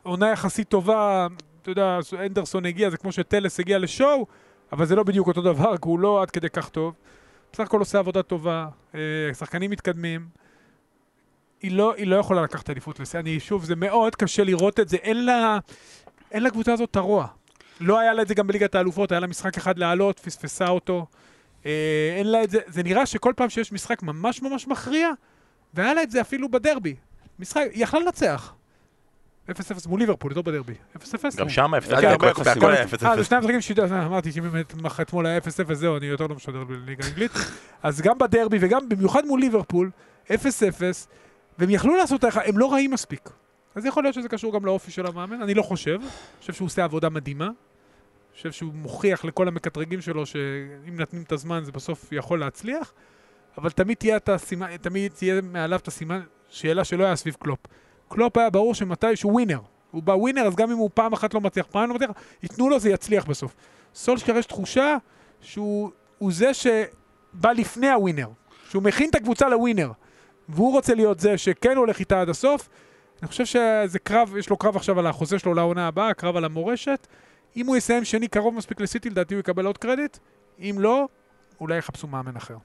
[0.04, 1.28] עונה יחסית טובה,
[1.62, 4.26] אתה יודע, אנדרסון הגיע, זה כמו שטלס הגיע לשואו,
[4.72, 6.94] אבל זה לא בדיוק אותו דבר, כי הוא לא עד כדי כך טוב.
[7.54, 9.00] בסך הכל עושה עבודה טובה, אה,
[9.34, 10.28] שחקנים מתקדמים.
[11.62, 13.20] היא לא, היא לא יכולה לקחת אליפות לזה.
[13.20, 14.98] אני, שוב, זה מאוד קשה לראות את זה.
[14.98, 15.60] אין לה,
[16.32, 17.28] אין לקבוצה הזאת את הרוע.
[17.80, 21.06] לא היה לה את זה גם בליגת האלופות, היה לה משחק אחד לעלות, פספסה אותו.
[21.66, 25.10] אה, אין לה את זה, זה נראה שכל פעם שיש משחק ממש ממש מכריע,
[25.74, 26.96] והיה לה את זה אפילו בדרבי.
[27.40, 28.54] משחק, היא יכלה לנצח.
[29.50, 29.54] 0-0
[29.88, 30.74] מול ליברפול, לא בדרבי.
[30.98, 31.00] 0-0.
[31.38, 33.06] גם שם הפסדתי הכל היה 0-0.
[33.06, 36.36] אה, זה שני המשחקים שידע, אמרתי שאם באמת אתמול היה 0-0, זהו, אני יותר לא
[36.36, 37.32] משדר בליגה האנגלית.
[37.84, 39.90] אז גם בדרבי וגם במיוחד מול ליברפול,
[40.28, 40.32] 0-0,
[41.60, 43.30] והם יכלו לעשות, הם לא רעים מספיק.
[43.76, 46.00] אז יכול להיות שזה קשור גם לאופי של המאמן, אני לא חושב.
[46.02, 47.46] אני חושב שהוא עושה עבודה מדהימה.
[47.46, 52.94] אני חושב שהוא מוכיח לכל המקטרגים שלו שאם נתנים את הזמן זה בסוף יכול להצליח.
[53.58, 57.60] אבל תמיד תהיה, הסימן, תמיד תהיה מעליו את הסימן, שאלה שלא היה סביב קלופ.
[58.14, 59.60] קלופ היה ברור שמתי שהוא ווינר.
[59.92, 62.12] הוא בא ווינר, אז גם אם הוא פעם אחת לא מצליח, פעם לא מצליח,
[62.44, 63.56] ייתנו לו, זה יצליח בסוף.
[63.96, 64.98] סולשקר יש תחושה
[65.42, 65.92] שהוא
[66.30, 68.28] זה שבא לפני הווינר.
[68.70, 69.92] שהוא מכין את הקבוצה לווינר.
[70.50, 72.70] והוא רוצה להיות זה שכן הולך איתה עד הסוף.
[73.22, 76.46] אני חושב שזה קרב, יש לו קרב עכשיו על החוזה שלו לעונה הבאה, קרב על
[76.46, 77.08] המורשת.
[77.58, 80.18] אם הוא יסיים שני קרוב מספיק לסיטי, לדעתי הוא יקבל עוד קרדיט.
[80.60, 81.08] אם לא,
[81.62, 82.56] אולי יחפשו מאמן אחר.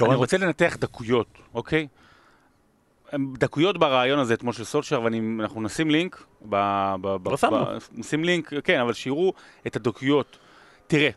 [0.00, 1.86] אני רוצה לנתח דקויות, אוקיי?
[3.38, 6.56] דקויות ברעיון הזה אתמול של סולשר, ואנחנו נשים לינק, ב,
[7.00, 9.32] ב, ב, ב, נשים לינק, כן, אבל שיראו
[9.66, 10.38] את הדקויות.
[10.86, 11.10] תראה,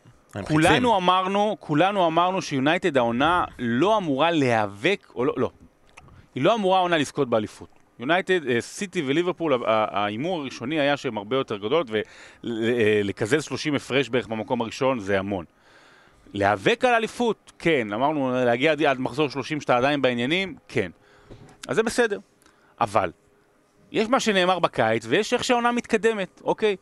[0.43, 5.49] כולנו אמרנו, כולנו אמרנו שיונייטד העונה לא אמורה להיאבק, או לא, לא.
[6.35, 7.69] היא לא אמורה העונה לזכות באליפות.
[7.99, 11.87] יונייטד, אה, סיטי וליברפול, ההימור הראשוני היה שהן הרבה יותר גדולות,
[12.43, 15.45] ולקזז 30 הפרש בערך במקום הראשון זה המון.
[16.33, 17.93] להיאבק על אליפות, כן.
[17.93, 20.91] אמרנו, להגיע עד מחזור 30 שאתה עדיין בעניינים, כן.
[21.67, 22.19] אז זה בסדר.
[22.81, 23.11] אבל,
[23.91, 26.75] יש מה שנאמר בקיץ, ויש איך שהעונה מתקדמת, אוקיי?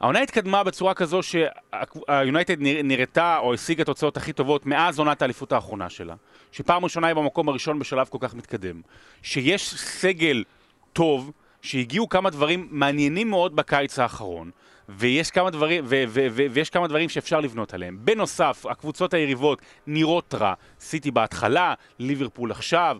[0.00, 5.52] העונה התקדמה בצורה כזו שהיונייטד נראתה או השיגה את התוצאות הכי טובות מאז עונת האליפות
[5.52, 6.14] האחרונה שלה.
[6.52, 8.80] שפעם ראשונה היא במקום הראשון בשלב כל כך מתקדם.
[9.22, 10.44] שיש סגל
[10.92, 14.50] טוב, שהגיעו כמה דברים מעניינים מאוד בקיץ האחרון.
[14.88, 17.98] ויש כמה דברים, ו- ו- ו- ויש כמה דברים שאפשר לבנות עליהם.
[18.00, 20.54] בנוסף, הקבוצות היריבות נראות רע.
[20.80, 22.96] סיטי בהתחלה, ליברפול עכשיו,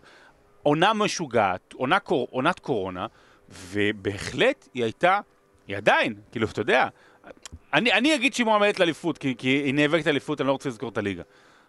[0.65, 3.07] עונה משוגעת, עונה קור, עונת קורונה,
[3.49, 5.19] ובהחלט היא הייתה,
[5.67, 6.87] היא עדיין, כאילו, אתה יודע,
[7.73, 10.89] אני, אני אגיד שהיא מועמדת לאליפות, כי, כי היא נאבקת לאליפות, אני לא רוצה לזכור
[10.89, 11.23] את הליגה.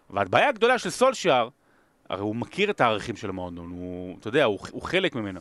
[0.09, 1.49] והבעיה הגדולה של סולשיאר,
[2.09, 5.39] הרי הוא מכיר את הערכים של המועדון, הוא, אתה יודע, הוא, הוא חלק ממנו.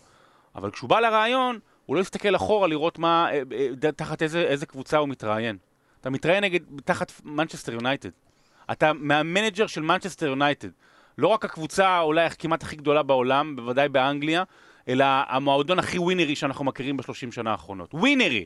[0.55, 3.43] אבל כשהוא בא לראיון, הוא לא יסתכל אחורה לראות מה, אה,
[3.85, 5.57] אה, תחת איזה, איזה קבוצה הוא מתראיין.
[6.01, 8.11] אתה מתראיין נגד, תחת מנצ'סטר יונייטד.
[8.73, 10.69] אתה המנג'ר של מנצ'סטר יונייטד.
[11.19, 14.43] לא רק הקבוצה אולי כמעט הכי גדולה בעולם, בוודאי באנגליה,
[14.89, 17.95] אלא המועדון הכי ווינרי שאנחנו מכירים בשלושים שנה האחרונות.
[17.95, 18.45] ווינרי!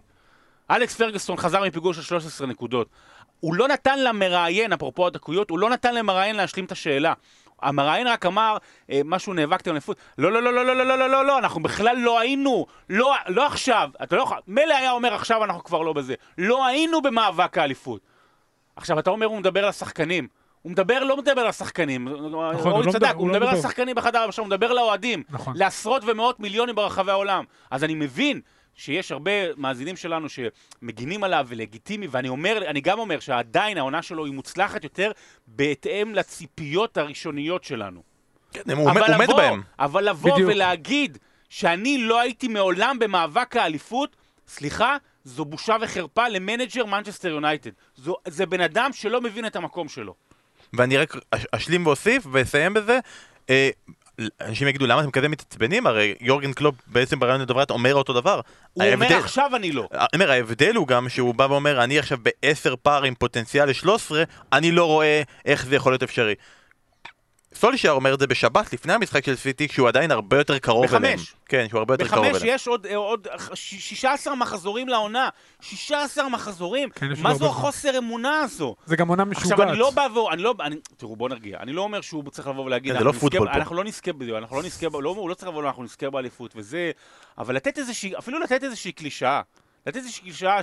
[0.70, 2.88] אלכס פרגוסון חזר מפיגור של 13 נקודות.
[3.40, 7.12] הוא לא נתן למראיין, אפרופו הדקויות, הוא לא נתן למראיין להשלים את השאלה.
[7.62, 8.56] המראיין רק אמר,
[8.90, 9.96] אה, משהו נאבקתם אליפות.
[10.18, 13.14] לא, לא, לא, לא, לא, לא, לא, לא, לא, לא, אנחנו בכלל לא היינו, לא,
[13.28, 13.90] לא עכשיו.
[14.02, 16.14] אתה לא יכול, מילא היה אומר עכשיו אנחנו כבר לא בזה.
[16.38, 18.00] לא היינו במאבק האליפות.
[18.76, 20.28] עכשיו, אתה אומר, הוא מדבר לשחקנים.
[20.62, 24.18] הוא מדבר, לא מדבר לשחקנים, נכון, הוא לא צדק, הוא, הוא מדבר לא לשחקנים בחדר
[24.18, 25.56] הראשון, הוא מדבר לאוהדים, נכון.
[25.56, 27.44] לעשרות ומאות מיליונים ברחבי העולם.
[27.70, 28.40] אז אני מבין
[28.74, 34.24] שיש הרבה מאזינים שלנו שמגינים עליו ולגיטימי, ואני אומר, אני גם אומר שעדיין העונה שלו
[34.24, 35.12] היא מוצלחת יותר
[35.46, 38.02] בהתאם לציפיות הראשוניות שלנו.
[38.52, 39.62] כן, הוא עומד, עומד בהם.
[39.78, 40.50] אבל לבוא בדיוק.
[40.50, 44.16] ולהגיד שאני לא הייתי מעולם במאבק האליפות,
[44.48, 47.70] סליחה, זו בושה וחרפה למנג'ר מנצ'סטר יונייטד.
[48.26, 50.14] זה בן אדם שלא מבין את המקום שלו.
[50.72, 51.16] ואני רק
[51.52, 52.98] אשלים ואוסיף ואסיים בזה.
[53.50, 53.70] אה,
[54.40, 55.86] אנשים יגידו למה אתם כזה מתעצבנים?
[55.86, 58.40] הרי יורגן קלופ בעצם ברעיון לדוברת אומר אותו דבר.
[58.72, 59.88] הוא ההבדל, אומר עכשיו אני לא.
[59.92, 64.14] אני אומר, ההבדל הוא גם שהוא בא ואומר אני עכשיו בעשר פער עם פוטנציאל ל-13,
[64.52, 66.34] אני לא רואה איך זה יכול להיות אפשרי.
[67.55, 71.16] סולישר אומר את זה בשבת לפני המשחק של סיטי, כשהוא עדיין הרבה יותר קרוב אליהם.
[71.16, 71.34] בחמש.
[71.46, 72.36] כן, שהוא הרבה יותר קרוב אליהם.
[72.36, 75.28] בחמש יש עוד, עוד 16 מחזורים לעונה.
[75.61, 76.90] 16 מחזורים?
[76.90, 78.76] כן, מה זו החוסר אמונה הזו?
[78.86, 79.53] זה גם עונה משוגעת.
[79.53, 80.30] עכשיו, אני לא בא ו...
[80.32, 80.55] אני לא...
[80.61, 81.59] אני, תראו, בואו נרגיע.
[81.61, 82.92] אני לא אומר שהוא צריך לבוא ולהגיד...
[82.92, 83.55] כן, זה לא פוטבול פה.
[83.55, 84.86] אנחנו לא נזכה בזה, אנחנו לא נזכה...
[85.01, 86.90] לא, הוא לא צריך לבוא, אנחנו נזכה באליפות וזה...
[87.38, 88.18] אבל לתת איזושהי...
[88.18, 89.40] אפילו לתת איזושהי קלישאה.
[89.87, 90.62] לתת איזושהי שעה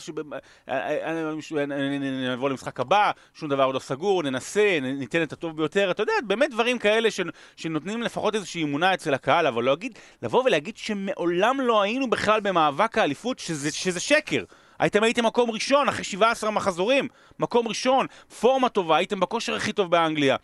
[1.39, 6.13] שנבוא למשחק הבא, שום דבר עוד לא סגור, ננסה, ניתן את הטוב ביותר, אתה יודע,
[6.23, 7.09] באמת דברים כאלה
[7.55, 12.39] שנותנים לפחות איזושהי אמונה אצל הקהל, אבל לא אגיד, לבוא ולהגיד שמעולם לא היינו בכלל
[12.39, 14.43] במאבק האליפות, שזה, שזה שקר.
[14.79, 17.07] הייתם הייתם מקום ראשון אחרי 17 מחזורים,
[17.39, 18.05] מקום ראשון,
[18.39, 20.35] פורמה טובה, הייתם בכושר הכי טוב באנגליה.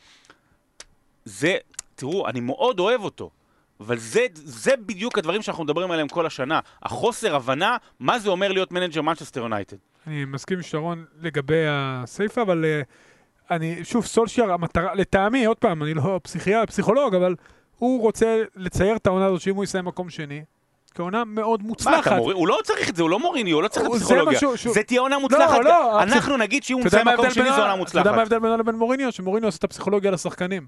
[1.26, 1.58] זה,
[1.96, 3.30] תראו, אני מאוד אוהב אותו.
[3.80, 6.60] אבל זה, זה בדיוק הדברים שאנחנו מדברים עליהם כל השנה.
[6.84, 9.78] החוסר הבנה, מה זה אומר להיות מנג'ר מנצ'סטר יונייטד.
[10.08, 12.86] אני מסכים עם שרון לגבי הסיפא, אבל אה,
[13.52, 17.36] אני, שוב, סולשיאר, המטרה, לטעמי, עוד פעם, אני לא פסיכיאל, פסיכולוג, אבל
[17.78, 20.44] הוא רוצה לצייר את העונה הזאת שאם הוא יסיים מקום שני,
[20.94, 22.12] כעונה מאוד מוצלחת.
[22.12, 22.32] מה, מור...
[22.32, 24.40] הוא לא צריך את זה, הוא לא מוריני, הוא לא צריך את הפסיכולוגיה.
[24.40, 25.58] זה, זה תהיה עונה לא, מוצלחת.
[25.58, 28.02] לא, לא, אנחנו נגיד שאם הוא מסיים מקום שני זו עונה מוצלחת.
[28.02, 29.12] אתה יודע מה ההבדל בינו לבין מוריניו?
[29.12, 30.68] שמוריניו עושה את הפסיכולוגיה לשחקנים.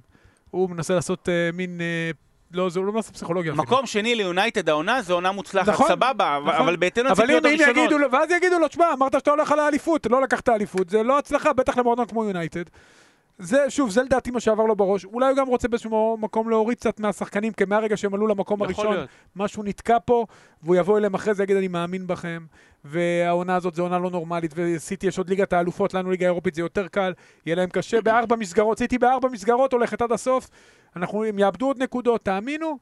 [0.51, 2.15] הוא מנסה לעשות uh, מין uh,
[2.55, 3.53] לא, זה לא מנסה פסיכולוגיה.
[3.53, 6.55] מקום שני ליונייטד העונה, זה עונה מוצלחת, נכון, סבבה, נכון.
[6.55, 7.77] אבל בהתאם לציפיות הראשונות.
[7.77, 11.17] יגידו, ואז יגידו לו, תשמע, אמרת שאתה הולך על האליפות, לא לקחת אליפות, זה לא
[11.17, 12.63] הצלחה, בטח למועדון כמו יונייטד.
[13.37, 15.05] זה, שוב, זה לדעתי מה שעבר לו בראש.
[15.05, 18.93] אולי הוא גם רוצה באיזשהו מקום להוריד קצת מהשחקנים, כי מהרגע שהם עלו למקום הראשון,
[18.93, 19.09] להיות.
[19.35, 20.25] משהו נתקע פה,
[20.63, 22.45] והוא יבוא אליהם אחרי זה, יגיד, אני מאמין בכם,
[22.85, 26.61] והעונה הזאת זו עונה לא נורמלית, וסיטי יש עוד ליגת האלופות, לנו ליגה אירופית זה
[26.61, 27.13] יותר קל,
[27.45, 30.49] יהיה להם קשה בארבע מסגרות, סיטי בארבע מסגרות הולכת עד הסוף,
[30.95, 32.77] אנחנו, הם יאבדו עוד נקודות, תאמינו,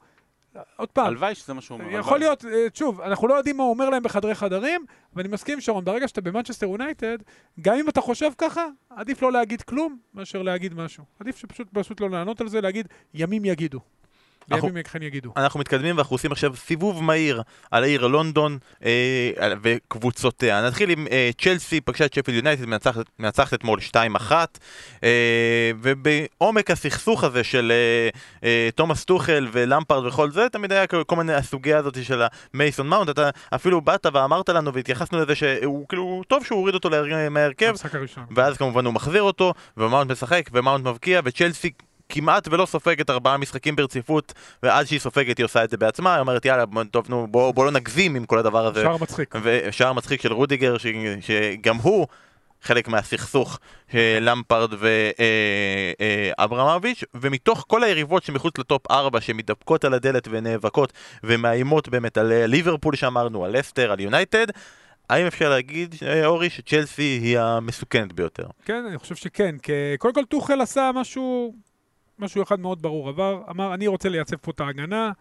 [0.78, 1.05] עוד פעם.
[1.05, 1.99] הלוואי שזה מה שהוא אומר.
[1.99, 5.61] יכול להיות, אה, שוב, אנחנו לא יודעים מה הוא אומר להם בחדרי חדרים, ואני מסכים,
[5.61, 7.18] שרון, ברגע שאתה במנצ'סטר יונייטד,
[7.61, 11.03] גם אם אתה חושב ככה, עדיף לא להגיד כלום מאשר להגיד משהו.
[11.20, 13.80] עדיף שפשוט פשוט לא לענות על זה, להגיד, ימים יגידו.
[14.52, 14.70] אנחנו,
[15.02, 15.34] יגידו.
[15.38, 17.41] אנחנו מתקדמים ואנחנו עושים עכשיו סיבוב מהיר
[17.72, 19.32] על העיר לונדון אה,
[19.62, 20.68] וקבוצותיה.
[20.68, 22.66] נתחיל עם אה, צ'לסי, פגשה את שפילד יונייטד,
[23.20, 23.80] מנצחת, אתמול
[24.30, 24.32] 2-1
[25.04, 28.10] אה, ובעומק הסכסוך הזה של אה,
[28.44, 32.22] אה, תומאס טוחל ולמפרד וכל זה, תמיד היה כל מיני הסוגיה הזאת של
[32.54, 36.89] המייסון מאונט, אתה אפילו באת ואמרת לנו והתייחסנו לזה שהוא כאילו טוב שהוא הוריד אותו
[37.30, 37.74] מההרכב,
[38.32, 41.72] ואז כמובן הוא מחזיר אותו ומאונט משחק ומאונט מבקיע וצ'לסי
[42.10, 44.34] כמעט ולא סופגת ארבעה משחקים ברציפות,
[44.64, 47.66] ואז שהיא סופגת היא עושה את זה בעצמה, היא אומרת יאללה, טוב נו, בוא, בוא
[47.66, 48.82] לא נגזים עם כל הדבר הזה.
[48.82, 49.36] שער מצחיק.
[49.43, 50.88] ושער מצחיק של רודיגר, ש,
[51.22, 52.08] שגם הוא
[52.62, 53.60] חלק מהסכסוך
[53.91, 54.74] של למפרד
[56.39, 60.93] ואברמוביץ', ומתוך כל היריבות שמחוץ ל top 4 שמתדפקות על הדלת ונאבקות
[61.24, 64.47] ומאיימות באמת על ליברפול שאמרנו, על לסטר, על יונייטד,
[65.10, 65.95] האם אפשר להגיד,
[66.26, 68.45] אורי, שצ'לסי היא המסוכנת ביותר?
[68.66, 71.54] כן, אני חושב שכן, כי קודם כל טוחל עשה משהו
[72.24, 75.12] משהו אחד מאוד ברור, עבר, אמר, אני רוצה לייצב פה את ההגנה,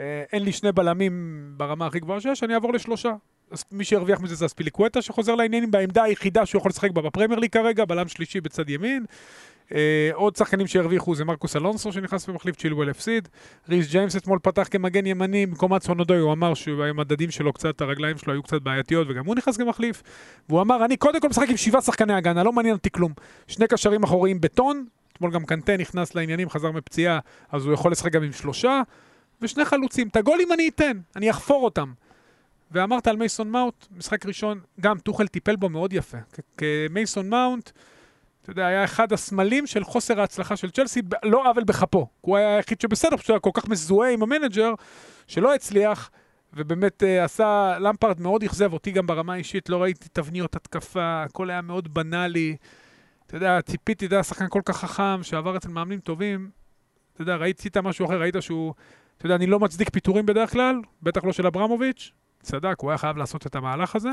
[0.00, 3.12] אה, אין לי שני בלמים ברמה הכי גבוהה שיש, אני אעבור לשלושה.
[3.50, 7.40] אז מי שירוויח מזה זה אספיליקווטה, שחוזר לעניינים בעמדה היחידה שהוא יכול לשחק בה בפרמייר
[7.40, 9.04] ליג כרגע, בלם שלישי בצד ימין.
[9.74, 13.28] אה, עוד שחקנים שהרוויחו זה מרקוס אלונסו שנכנס ומחליף צ'ילואל הפסיד.
[13.68, 18.32] ריס ג'יימס אתמול פתח כמגן ימני במקום אצונודוי, הוא אמר שהמדדים שלו קצת, הרגליים שלו
[18.32, 20.02] היו קצת בעייתיות וגם הוא נכנס כמחליף.
[20.48, 23.12] והוא אמר, אני קודם כל משחק עם שבעה שחקני הגנה, לא מעניין אותי כלום.
[23.46, 24.84] שני קשרים אחוריים בטון,
[25.16, 27.18] אתמול גם קנטה נכנס לעניינים, חזר מפציעה,
[27.52, 28.82] אז הוא יכול לשחק גם עם שלושה,
[29.42, 30.08] ושני חלוצים.
[30.08, 31.92] את הגולים אני אתן, אני אחפור אותם.
[32.70, 36.18] ואמרת על מייסון מאונט, משחק ראשון, גם טוחל טיפל בו מאוד יפה.
[36.56, 37.70] כי מייסון מאונט,
[38.42, 42.06] אתה יודע, היה אחד הסמלים של חוסר ההצלחה של צ'לסי, לא עוול בכפו.
[42.20, 44.74] הוא היה היחיד שבסדר, פשוט היה כל כך מזוהה עם המנג'ר,
[45.26, 46.10] שלא הצליח,
[46.52, 51.50] ובאמת uh, עשה, למפרד מאוד אכזב אותי גם ברמה האישית, לא ראיתי תבניות התקפה, הכל
[51.50, 52.56] היה מאוד בנאלי.
[53.34, 56.50] אתה יודע, ציפיתי, אתה יודע, שחקן כל כך חכם, שעבר אצל מאמנים טובים,
[57.12, 58.74] אתה יודע, ראיתי את משהו אחר, ראית שהוא,
[59.16, 62.12] אתה יודע, אני לא מצדיק פיטורים בדרך כלל, בטח לא של אברמוביץ',
[62.42, 64.08] צדק, הוא היה חייב לעשות את המהלך הזה,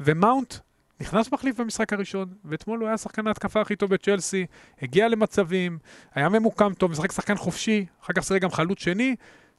[0.00, 0.54] ומאונט
[1.00, 4.46] נכנס מחליף במשחק הראשון, ואתמול הוא היה שחקן ההתקפה הכי טוב בצ'לסי,
[4.82, 5.78] הגיע למצבים,
[6.14, 9.16] היה ממוקם טוב, משחק שחקן חופשי, אחר כך שיחק גם חלוץ שני,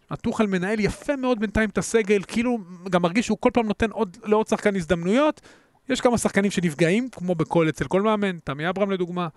[0.10, 2.58] הטוחל מנהל יפה מאוד בינתיים את הסגל, כאילו
[2.90, 5.42] גם מרגיש שהוא כל פעם נותן עוד, לעוד שחקן הזדמנויות,
[5.90, 9.28] יש כמה שחקנים שנפגעים, כמו בכל, אצל כל מאמן, תמי אברהם לדוגמה,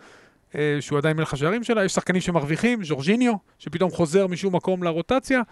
[0.54, 5.42] אה, שהוא עדיין מלך השערים שלה, יש שחקנים שמרוויחים, ז'ורג'יניו, שפתאום חוזר משום מקום לרוטציה.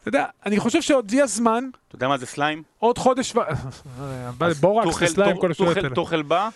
[0.00, 1.64] אתה יודע, אני חושב שעוד יהיה זמן.
[1.88, 2.62] אתה יודע מה זה סליים?
[2.78, 3.40] עוד חודש ו...
[4.60, 5.94] בורקס וסליים, כל השטויות האלה.
[5.94, 6.48] טוחל בא,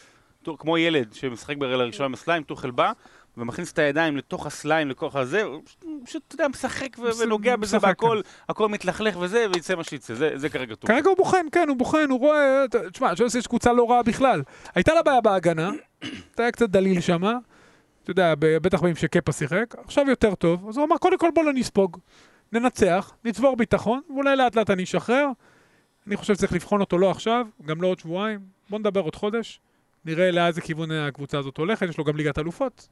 [0.58, 2.92] כמו ילד שמשחק ברגל הראשונה בסליים, טוחל בא,
[3.39, 5.62] ומכניס את הידיים לתוך הסליים, לכוח הזה, הוא
[6.05, 10.74] פשוט, אתה יודע, משחק ונוגע בזה והכל, הכל מתלכלך וזה, ויצא מה שיצא, זה כרגע
[10.74, 10.91] טוב.
[10.91, 14.43] כרגע הוא בוחן, כן, הוא בוחן, הוא רואה, תשמע, צ'לסי יש קבוצה לא רעה בכלל.
[14.74, 15.70] הייתה לה בעיה בהגנה,
[16.34, 17.39] אתה היה קצת דליל שמה.
[18.03, 21.45] אתה יודע, בטח בימים שקפה שיחק, עכשיו יותר טוב, אז הוא אמר, קודם כל בוא
[21.45, 21.99] לא נספוג,
[22.53, 25.28] ננצח, נצבור ביטחון, ואולי לאט לאט אני אשחרר.
[26.07, 29.61] אני חושב שצריך לבחון אותו לא עכשיו, גם לא עוד שבועיים, בוא נדבר עוד חודש,
[30.05, 32.89] נראה לאיזה כיוון הקבוצה הזאת הולכת, יש לו גם ליגת אלופות,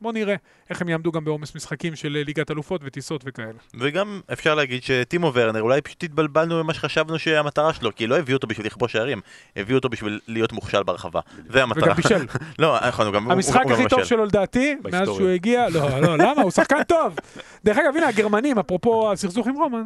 [0.00, 0.34] בוא נראה
[0.70, 3.58] איך הם יעמדו גם בעומס משחקים של ליגת אלופות וטיסות וכאלה.
[3.80, 8.36] וגם אפשר להגיד שטימו ורנר, אולי פשוט התבלבלנו ממה שחשבנו שהמטרה שלו, כי לא הביאו
[8.36, 9.20] אותו בשביל לכבוש שערים,
[9.56, 11.20] הביאו אותו בשביל להיות מוכשל ברחבה.
[11.48, 11.84] זה המטרה.
[11.84, 12.26] וגם בישל.
[12.58, 16.42] לא, נכון, הוא גם המשחק הכי טוב שלו לדעתי, מאז שהוא הגיע, לא, לא, למה?
[16.42, 17.16] הוא שחקן טוב.
[17.64, 19.84] דרך אגב, הנה הגרמנים, אפרופו הסכסוך עם רומן,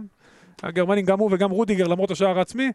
[0.62, 2.72] הגרמנים, גם הוא וגם רודיגר, למרות השער העצמי,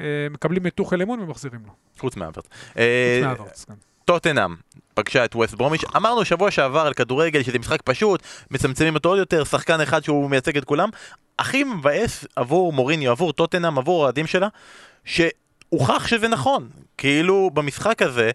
[0.00, 1.72] אה, מקבלים את טוחל אמון ומחזירים לו.
[1.98, 2.46] חוץ מהוורץ.
[2.46, 2.76] חוץ
[3.22, 3.74] מהוורץ, כן.
[4.04, 4.54] טוטנאם
[4.94, 9.18] פגשה את ווסט ברומיץ', אמרנו שבוע שעבר על כדורגל שזה משחק פשוט, מצמצמים אותו עוד
[9.18, 10.88] יותר, שחקן אחד שהוא מייצג את כולם.
[11.38, 14.48] הכי מבאס עבור מוריניו, עבור טוטנאם, עבור האוהדים שלה,
[15.04, 16.68] שהוכח שזה נכון.
[16.98, 18.30] כאילו במשחק הזה,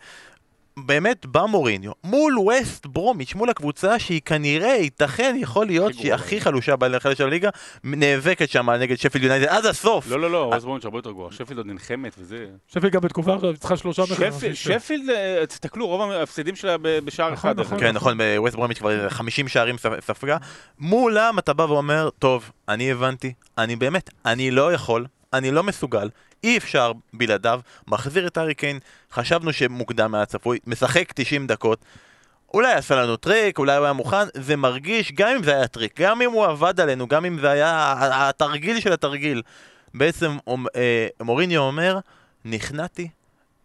[0.88, 6.42] באמת בא מוריניו מול ווסט ברומיץ', מול הקבוצה שהיא כנראה, ייתכן, יכול להיות שהיא הכי
[6.42, 7.50] חלושה בחלק של הליגה,
[7.84, 10.08] נאבקת שם נגד שפילד יונייטד עד הסוף.
[10.08, 12.46] לא, לא, לא, ווסט ברומיץ' הרבה יותר גרוע, שפילד עוד נלחמת וזה...
[12.68, 14.54] שפילד גם בתקופה הזאת צריכה שלושה מחיר.
[14.54, 17.60] שפילד, אה, תסתכלו, רוב ההפסדים שלה בשער נכון, אחד.
[17.60, 20.38] נכון, כן, נכון, בווסט ברומיץ' כבר 50 שערים ספגה.
[20.80, 26.10] מולם אתה בא ואומר, טוב, אני הבנתי, אני באמת, אני לא יכול, אני לא מסוגל,
[26.44, 28.80] אי אפשר בלעדיו, מחזיר את הארי קיין,
[29.12, 31.86] חשבנו שמוקדם היה צפוי, משחק 90 דקות,
[32.54, 36.02] אולי עשה לנו טריק, אולי הוא היה מוכן, זה מרגיש, גם אם זה היה טריק,
[36.02, 37.96] גם אם הוא עבד עלינו, גם אם זה היה
[38.30, 39.42] התרגיל של התרגיל,
[39.94, 40.38] בעצם
[40.76, 42.00] אה, מוריניו אומר,
[42.46, 43.10] נכנעתי,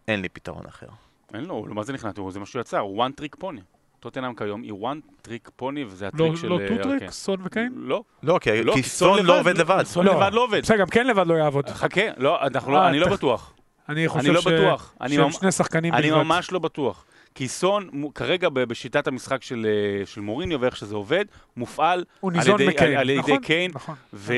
[0.07, 0.87] אין לי פתרון אחר.
[1.33, 2.21] אין לו, מה זה נכנעתי?
[2.29, 3.74] זה מה שהוא יצר, הוא one trick pony.
[4.05, 6.47] טוטנאם כיום היא one trick pony וזה הטריק לא, של...
[6.47, 7.11] לא two trick?
[7.11, 7.73] סון וקיין?
[7.75, 8.03] לא.
[8.23, 9.83] לא, כי, לא, כי סון לא עובד לבד.
[9.83, 10.61] סון לבד לא עובד.
[10.61, 11.69] בסדר, גם קיין לבד לא יעבוד.
[11.69, 13.53] חכה, לא, לא, אני לא בטוח.
[13.89, 14.93] אני חושב לא בטוח.
[15.07, 16.05] שהם שני שחקנים בלבד.
[16.05, 17.05] אני ממש לא בטוח.
[17.35, 19.67] כי סון, כרגע בשיטת המשחק של,
[20.05, 21.25] של מוריניו ואיך שזה עובד,
[21.57, 24.33] מופעל על ידי, על, על ידי נכון, קיין, נכון, ו, נכון.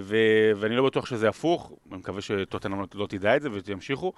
[0.00, 0.16] ו,
[0.56, 4.12] ואני לא בטוח שזה הפוך, אני מקווה שטוטנאם לא, לא תדע את זה וימשיכו.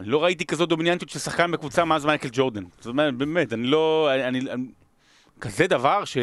[0.00, 2.64] לא ראיתי כזאת דומיננטיות של שחקן בקבוצה מאז מייקל ג'ורדן.
[2.78, 4.10] זאת אומרת, באמת, אני לא...
[4.14, 4.66] אני, אני,
[5.40, 6.16] כזה דבר ש,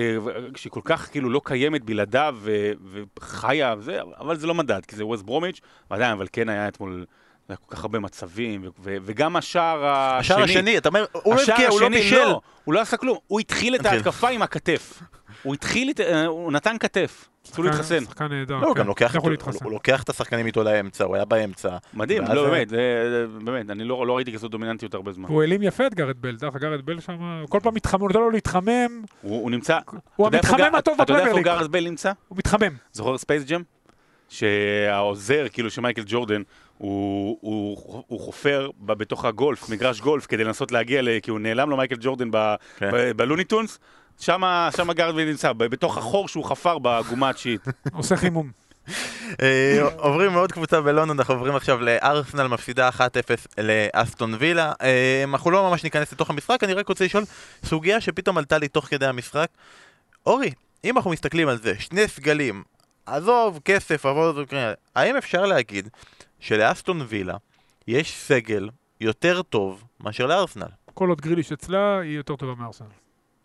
[0.55, 2.71] שכל כך כאילו לא קיימת בלעדיו ו,
[3.19, 5.59] וחיה, וזה, אבל זה לא מדד, כי זה ווסט ברומיץ',
[5.91, 7.05] ועדיין, אבל כן היה אתמול...
[7.49, 10.19] היה כל כך הרבה מצבים, ו- ו- וגם השער השני...
[10.19, 12.15] השער השני, אתה אומר, הוא לא הבקיע, הוא לא בישל.
[12.15, 15.01] לא, הוא לא עשה כלום, הוא התחיל את ההתקפה עם הכתף.
[15.43, 17.29] הוא התחיל, אה, הוא נתן כתף.
[17.47, 18.05] רצו להתחסן.
[18.05, 18.55] שחקן נהדר.
[18.55, 18.81] לא, הוא כן.
[18.81, 18.87] גם
[19.71, 21.77] לוקח את השחקנים איתו לאמצע, הוא היה באמצע.
[21.93, 22.67] מדהים, לא, באמת,
[23.43, 25.29] באמת, אני לא, לא ראיתי כזאת דומיננטיות הרבה זמן.
[25.29, 28.09] הוא העלים יפה את גארת' בייל, דרך אגב, גארת' בייל שם, כל פעם מתחמם, הוא
[28.09, 29.01] נותן לו להתחמם.
[29.21, 29.79] הוא נמצא...
[30.15, 31.31] הוא המתחמם הטוב בפרמייר ליג.
[31.31, 32.11] אתה יודע איפה גארת' בייל נמצא?
[32.27, 32.75] הוא מתחמם.
[32.93, 33.61] זוכר ספייס ג'ם?
[34.29, 36.41] שהעוזר, כאילו, של מייקל ג'ורדן,
[36.77, 41.39] הוא, הוא, הוא חופר ב, בתוך הגולף, מגרש גולף, כדי לנסות להגיע, ל, כי הוא
[41.39, 42.29] נעלם לו מייקל ג'ורדן
[42.77, 42.89] כן.
[43.15, 43.79] בלוניטונס,
[44.19, 47.61] שם גרדוויל נמצא, בתוך החור שהוא חפר בגומה התשיעית.
[47.93, 48.65] עושה חימום.
[49.41, 53.01] אה, עוברים מעוד קבוצה בלונדון, אנחנו עוברים עכשיו לארסנל, מפסידה 1-0
[53.57, 54.73] לאסטון וילה.
[54.81, 57.23] אה, אנחנו לא ממש ניכנס לתוך המשחק, אני רק רוצה לשאול
[57.65, 59.47] סוגיה שפתאום עלתה לי תוך כדי המשחק.
[60.25, 60.51] אורי,
[60.83, 62.63] אם אנחנו מסתכלים על זה, שני סגלים,
[63.05, 64.39] עזוב כסף, עזוב,
[64.95, 65.89] האם אפשר להגיד
[66.39, 67.37] שלאסטון וילה
[67.87, 68.69] יש סגל
[69.01, 70.67] יותר טוב מאשר לארסנל?
[70.93, 72.87] כל עוד גריליש אצלה, היא יותר טובה מארסנל.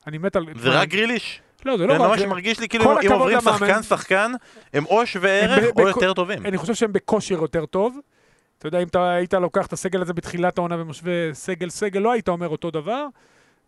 [0.06, 0.46] אני מת על...
[0.56, 1.42] זה רק גריליש?
[1.64, 2.00] לא, זה לא רק...
[2.00, 4.32] זה ממש מרגיש לי כאילו אם עוברים שחקן שחקן,
[4.72, 6.46] הם או שווה ערך או יותר טובים.
[6.46, 7.98] אני חושב שהם בכושר יותר טוב.
[8.58, 12.28] אתה יודע, אם אתה היית לוקח את הסגל הזה בתחילת העונה ומשווה סגל-סגל, לא היית
[12.28, 13.06] אומר אותו דבר.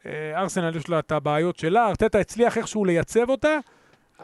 [0.07, 3.59] אה, ארסנל יש לה את הבעיות שלה, ארטטה הצליח איכשהו לייצב אותה,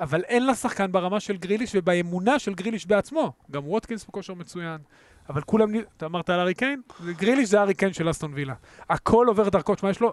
[0.00, 3.32] אבל אין לה שחקן ברמה של גריליש ובאמונה של גריליש בעצמו.
[3.50, 4.78] גם ווטקינס בכושר מצוין.
[5.28, 6.80] אבל כולם, אתה אמרת על ארי קיין?
[7.06, 8.54] גריליש זה ארי קיין של אסטון וילה.
[8.90, 10.12] הכל עובר דרכו, תשמע, יש לו...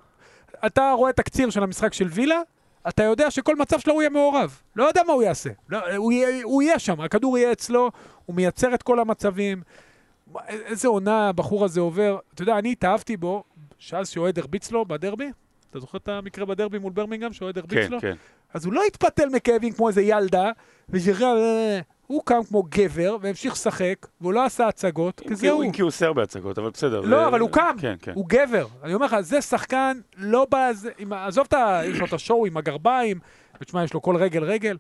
[0.65, 2.41] אתה רואה תקציר של המשחק של וילה,
[2.89, 4.61] אתה יודע שכל מצב שלו הוא יהיה מעורב.
[4.75, 5.49] לא יודע מה הוא יעשה.
[5.69, 7.91] לא, הוא, יהיה, הוא יהיה שם, הכדור יהיה אצלו,
[8.25, 9.61] הוא מייצר את כל המצבים.
[10.49, 12.17] איזה עונה הבחור הזה עובר.
[12.33, 13.43] אתה יודע, אני התאהבתי בו,
[13.79, 15.31] שאז שאוהד הרביץ לו בדרבי.
[15.69, 18.01] אתה זוכר את המקרה בדרבי מול ברמינגהם, שאוהד הרביץ כן, לו?
[18.01, 18.15] כן.
[18.55, 20.51] אז הוא לא התפתל מכאבים כמו איזה ילדה,
[20.89, 21.37] ושחרר...
[22.07, 25.63] הוא קם כמו גבר והמשיך לשחק, והוא לא עשה הצגות, כי זה הוא.
[25.63, 27.01] אם כי הוא עושה הרבה הצגות, אבל בסדר.
[27.01, 28.11] לא, אבל הוא קם, כן, כן.
[28.15, 28.67] הוא גבר.
[28.83, 30.71] אני אומר לך, זה שחקן לא בא...
[31.11, 31.81] עזוב את ה...
[31.85, 33.19] יש לו את השואו עם הגרביים,
[33.61, 34.77] ותשמע, יש לו כל רגל רגל,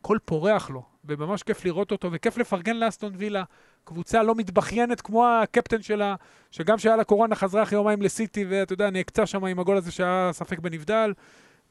[0.00, 3.42] הכל פורח לו, וממש כיף לראות אותו, וכיף לפרגן לאסטון וילה.
[3.84, 6.14] קבוצה לא מתבכיינת כמו הקפטן שלה,
[6.50, 9.90] שגם שהיה לה קורונה חזרה אחרי יומיים לסיטי, ואתה יודע, נעקצה שם עם הגול הזה
[9.90, 11.12] שהיה ספק בנבדל.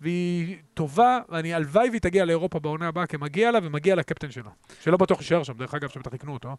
[0.02, 4.50] והיא טובה, ואני הלוואי והיא תגיע לאירופה בעונה הבאה, כי מגיע לה ומגיע לקפטן שלה.
[4.82, 6.56] שלא בטוח יישאר שם, דרך אגב, שבטח יקנו אותו,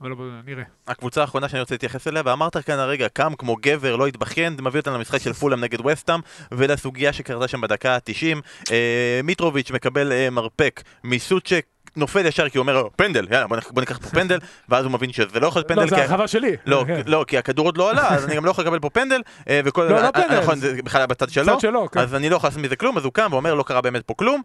[0.00, 0.64] אבל לא, נראה.
[0.86, 4.80] הקבוצה האחרונה שאני רוצה להתייחס אליה, ואמרת כאן הרגע, קם כמו גבר, לא התבכיין, מביא
[4.80, 6.20] אותנו למשחק של פולאם נגד וסטאם,
[6.52, 8.40] ולסוגיה שקרתה שם בדקה ה-90.
[8.70, 11.66] אה, מיטרוביץ' מקבל אה, מרפק מסוצ'ק,
[11.96, 14.38] נופל ישר כי הוא אומר פנדל, יאללה בוא, בוא ניקח פה פנדל,
[14.68, 15.82] ואז הוא מבין שזה לא יכול להיות פנדל.
[15.82, 16.56] לא, זה הרחבה שלי.
[16.66, 17.00] לא, כן.
[17.06, 19.20] לא, כי הכדור עוד לא עלה, אז אני גם לא יכול לקבל פה פנדל.
[19.48, 19.84] אה, וכל...
[19.84, 20.40] לא, לא פנדל.
[20.40, 21.60] נכון, זה בכלל היה בצד שלו.
[21.60, 22.00] שלו, כן.
[22.00, 24.14] אז אני לא יכול לעשות מזה כלום, אז הוא קם ואומר לא קרה באמת פה
[24.14, 24.42] כלום.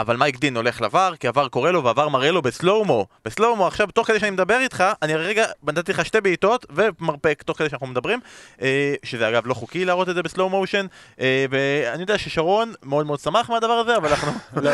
[0.00, 3.06] אבל מייק דין הולך לבר, כי עבר קורא לו ועבר מראה לו בסלואומו.
[3.24, 7.58] בסלואומו, עכשיו, תוך כדי שאני מדבר איתך, אני רגע נתתי לך שתי בעיטות ומרפק, תוך
[7.58, 8.20] כדי שאנחנו מדברים,
[8.62, 10.86] אה, שזה אגב לא חוקי להראות את זה בסלואו מושן,
[11.20, 14.32] אה, ואני יודע ששרון מאוד מאוד שמח מהדבר הזה, אבל אנחנו...
[14.56, 14.70] לא,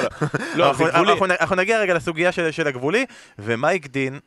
[0.55, 0.73] לא,
[1.05, 3.07] לא, אנחנו נגיע רגע לסוגיה של הגבולי,
[3.39, 4.19] ומייק דין,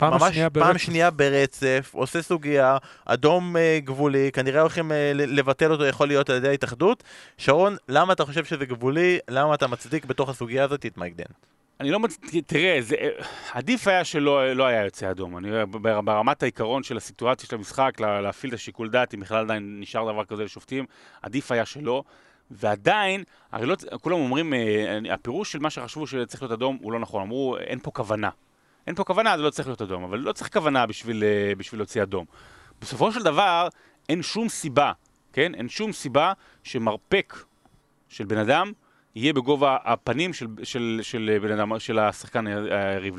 [0.00, 0.66] פעם ממש שנייה ברצף.
[0.66, 6.30] פעם שנייה ברצף, עושה סוגיה, אדום אה, גבולי, כנראה הולכים אה, לבטל אותו, יכול להיות
[6.30, 7.04] על ידי ההתאחדות.
[7.38, 9.18] שרון, למה אתה חושב שזה גבולי?
[9.28, 11.24] למה אתה מצדיק בתוך הסוגיה הזאת את מייק דן?
[11.80, 13.08] אני לא מצדיק, תראה, זה, אה,
[13.52, 15.38] עדיף היה שלא לא היה יוצא אדום.
[15.38, 15.50] אני,
[16.04, 20.12] ברמת העיקרון של הסיטואציה של המשחק, לה, להפעיל את השיקול דעת, אם בכלל עדיין נשאר
[20.12, 20.84] דבר כזה לשופטים,
[21.22, 22.02] עדיף היה שלא.
[22.50, 26.98] ועדיין, הרי לא, כולם אומרים, אה, הפירוש של מה שחשבו שצריך להיות אדום הוא לא
[26.98, 27.22] נכון.
[27.22, 28.30] אמרו, אין פה כוונה.
[28.90, 31.80] אין פה כוונה, זה לא צריך להיות אדום, אבל לא צריך כוונה בשביל, אה, בשביל
[31.80, 32.24] להוציא אדום.
[32.80, 33.68] בסופו של דבר,
[34.08, 34.92] אין שום סיבה,
[35.32, 35.54] כן?
[35.54, 36.32] אין שום סיבה
[36.64, 37.36] שמרפק
[38.08, 38.72] של בן אדם
[39.14, 43.14] יהיה בגובה הפנים של, של, של בן אדם, של השחקן היריב.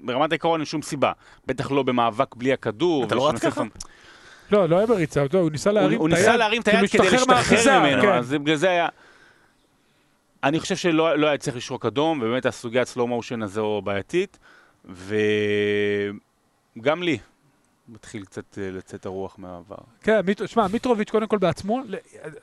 [0.00, 1.12] ברמת העיקרון אין שום סיבה.
[1.46, 3.04] בטח לא במאבק בלי הכדור.
[3.04, 3.62] אתה לא רץ ככה?
[4.52, 6.00] לא, לא היה בריצה, הוא ניסה להרים את היד.
[6.00, 8.12] הוא ניסה להרים את היד כדי להשתחרר ממנו, כן.
[8.12, 8.88] אז בגלל זה היה...
[10.44, 14.38] אני חושב שלא לא היה צריך לשרוק אדום, ובאמת הסוגיית סלואו מושן הזו בעייתית.
[14.84, 16.12] וגם
[17.02, 17.18] לי
[17.90, 19.76] מתחיל קצת אה, לצאת הרוח מהעבר.
[20.02, 21.80] כן, שמע, מיטרוביץ' קודם כל בעצמו,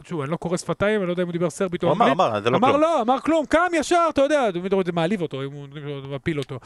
[0.03, 2.07] שוב, אני לא קורא שפתיים, אני לא יודע אם הוא דיבר סרבית או אנגלית.
[2.07, 2.69] הוא אמר, אמר, זה לא כלום.
[2.69, 4.49] אמר לא, אמר כלום, קם ישר, אתה יודע,
[4.85, 5.67] זה מעליב אותו, אם הוא
[6.09, 6.59] מפיל אותו.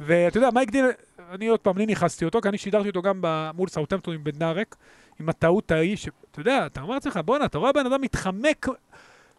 [0.00, 0.84] ואתה יודע, מייק דין,
[1.30, 3.24] אני עוד פעם, אני נכנסתי אותו, כי אני שידרתי אותו גם
[3.54, 4.76] מול סאוטמפטון עם בן נארק,
[5.20, 8.66] עם הטעות ההיא, שאתה יודע, אתה אומר לעצמך, בואנה, אתה רואה בן אדם מתחמק,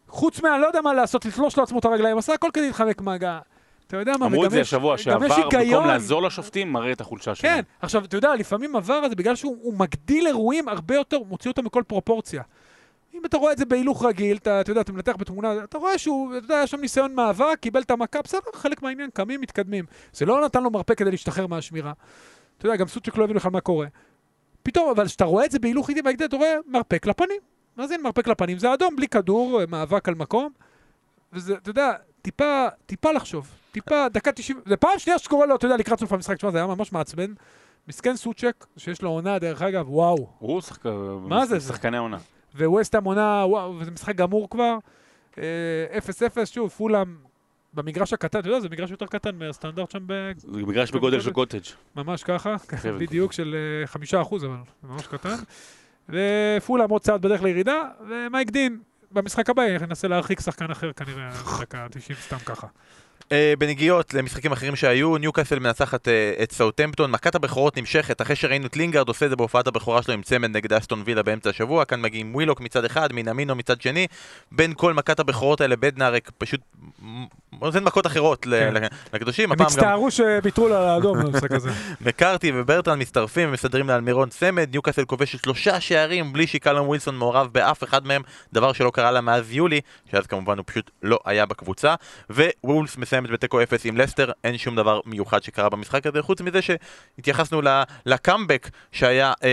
[0.08, 3.40] חוץ מה, לא יודע מה לעשות, לתלוש לעצמו את הרגליים, עשה הכל כדי להתחמק מהגעה.
[3.88, 7.50] אתה יודע מה, אמרו את זה השבוע, שעבר, במקום לעזור לשופטים, מראה את החולשה שלו.
[7.50, 11.66] כן, עכשיו, אתה יודע, לפעמים עבר הזה, בגלל שהוא מגדיל אירועים הרבה יותר, מוציא אותם
[11.66, 12.44] מכל פרופורציה.
[13.14, 15.98] אם אתה רואה את זה בהילוך רגיל, אתה, אתה יודע, אתה מנתח בתמונה, אתה רואה
[15.98, 19.86] שהוא, אתה יודע, יש שם ניסיון מאבק, קיבל את המכה, בסדר, חלק מהעניין, קמים, מתקדמים.
[20.14, 21.94] זה לא נתן לו מרפא כדי להשתחרר מהשמירה.
[22.58, 23.88] אתה יודע, גם סוצ'ק לא הבין בכלל מה קורה.
[24.64, 27.42] פתאום, אבל כשאתה רואה את זה בהילוך איטי בהגדל, אתה רואה מרפק לפנים.
[27.78, 28.60] מה זה אין מרפק לפנים?
[28.60, 30.52] זה אדום, בלי כדור, מאבק על מקום.
[31.34, 33.48] וזה, אתה יודע, טיפה, טיפה לחשוב.
[33.82, 36.58] טיפה, דקה 90, זה פעם שנייה שקורה לו, אתה יודע, לקראת סוף המשחק, תשמע, זה
[36.58, 37.34] היה ממש מעצבן.
[37.88, 40.28] מסכן סוצ'ק, שיש לו עונה, דרך אגב, וואו.
[40.40, 40.86] הוא שחק...
[41.22, 41.60] מה זה?
[41.60, 42.18] שחקני עונה.
[42.56, 44.78] וווסטהאם עונה, וואו, וזה משחק גמור כבר.
[45.36, 45.38] 0-0,
[46.38, 47.16] אה, שוב, פולאם
[47.74, 50.32] במגרש הקטן, אתה יודע, זה מגרש יותר קטן מהסטנדרט שם ב...
[50.38, 51.60] זה מגרש בגודל של קוטג'.
[51.96, 52.56] ממש ככה,
[53.00, 55.36] בדיוק של אה, חמישה אחוז, אבל זה ממש קטן.
[56.10, 58.80] ופולאם עוד צעד בדרך לירידה, ומייק דין,
[59.12, 61.30] במשחק הבא ינסה להרחיק שחקן אחר כנראה,
[61.62, 62.68] דקה 90 סתם ככה.
[63.32, 66.12] אה, בנגיעות למשחקים אחרים שהיו, ניוקאסל מנצחת uh,
[66.44, 70.14] את סאוטמפטון, מכת הבכורות נמשכת אחרי שראינו את לינגארד עושה את זה בהופעת הבכורה שלו
[70.14, 74.08] עם צמד נגד אסטון וילה באמצע השבוע, כאן מגיעים ווילוק מצד אחד, מינאמינו מצד שני,
[74.52, 76.62] בין כל מכת הבכורות האלה בדנארק פשוט
[77.62, 78.74] נותן מכות אחרות כן.
[79.14, 79.52] לקדושים.
[79.52, 80.12] הם הצטערו.
[80.12, 81.70] שביטרו לה לאדום במשחק הזה.
[82.02, 87.84] מקארתי וברטרן מצטרפים ומסדרים לאלמירון צמד, ניוקאסל כובש שלושה שערים בלי שקלום ווילסון מעורב באף
[87.84, 88.22] אחד מהם,
[88.54, 91.96] דבר שלא קרה לה מאז יולי, שאז כמובן הוא פשוט לא היה בקבוצה,
[92.64, 96.60] ווולס מסיימת בתיקו אפס עם לסטר, אין שום דבר מיוחד שקרה במשחק הזה, חוץ מזה
[96.62, 97.62] שהתייחסנו
[98.06, 99.50] לקאמבק שהיה אה,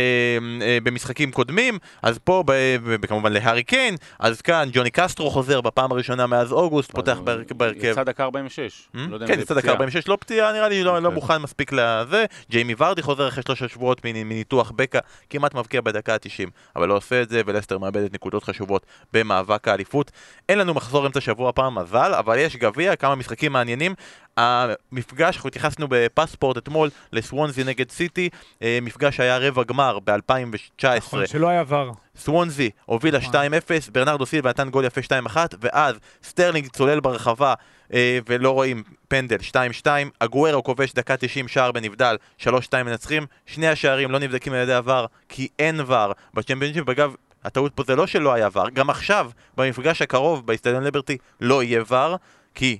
[0.62, 2.44] אה, במשחקים קודמים, אז פה,
[2.84, 7.18] וכמובן להארי קיין, אז כאן ג'וני קסטרו חוזר בפעם הראשונה מאז אוגוסט, פותח
[7.56, 7.84] בהרכב.
[7.84, 8.88] יצא דקה 46.
[8.94, 8.98] Hmm?
[8.98, 11.14] לא כן, יצא דקה 46, לא פתיעה, נראה לי לא, לא כן.
[11.14, 12.24] מוכן מספיק לזה.
[12.50, 14.98] ג'יימי ורדי חוזר אחרי שלושה שבועות מניתוח בקע,
[15.30, 20.10] כמעט מבקיע בדקה ה-90, אבל לא עושה את זה, ולסטר מאבדת נקודות חשובות במאבק האליפות.
[20.48, 23.94] אין לנו מחזור אמצע שבוע פעם מזל, אבל יש גביע, כמה משחקים מעניינים.
[24.36, 28.28] המפגש, אנחנו התייחסנו בפספורט אתמול לסוונזי נגד סיטי,
[28.62, 30.96] אה, מפגש שהיה רבע גמר ב-2019.
[30.96, 31.94] נכון, שלא היה ור.
[32.16, 33.92] סוונזי הובילה 2-0, נכון.
[33.92, 37.54] ברנרדו סילבה נתן גול יפה 2-1, ואז סטרלינג צולל ברחבה
[37.92, 39.36] אה, ולא רואים פנדל
[39.82, 39.86] 2-2,
[40.18, 42.46] אגוארו כובש דקה 90 שער בנבדל, 3-2
[42.84, 47.82] מנצחים, שני השערים לא נבדקים על ידי VAR, כי אין VAR בצ'מפיונשיפ, אגב, הטעות פה
[47.86, 52.16] זה לא שלא היה VAR, גם עכשיו, במפגש הקרוב באיסטדיון ליברטי, לא יהיה VAR,
[52.54, 52.78] כי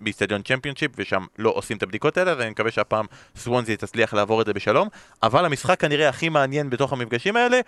[0.00, 4.46] באיצטדיון צ'מפיונשיפ ושם לא עושים את הבדיקות האלה ואני מקווה שהפעם סוונזי תצליח לעבור את
[4.46, 4.88] זה בשלום
[5.22, 7.60] אבל המשחק כנראה הכי מעניין בתוך המפגשים האלה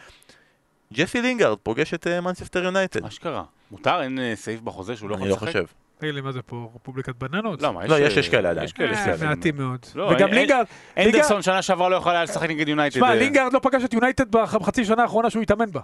[0.93, 3.05] ג'סי לינגארד פוגש את מנצ'סטר יונייטד.
[3.05, 3.45] אשכרה.
[3.71, 4.03] מותר?
[4.03, 5.43] אין סעיף בחוזה שהוא לא יכול לשחק?
[5.43, 5.65] אני לא חושב.
[5.99, 7.63] תגיד לי, מה זה פה, רפובליקת בננות?
[7.63, 8.65] לא, לא יש כאלה עדיין.
[8.65, 9.17] יש כאלה.
[9.29, 9.87] מעטים מאוד.
[9.95, 10.67] לא, וגם לינגארד...
[10.99, 12.97] אנדרסון שנה שעברה לא יכול היה לשחק נגד יונייטד.
[12.97, 15.81] שמע, לינגארד לא פגש את יונייטד בחצי שנה האחרונה שהוא התאמן בה.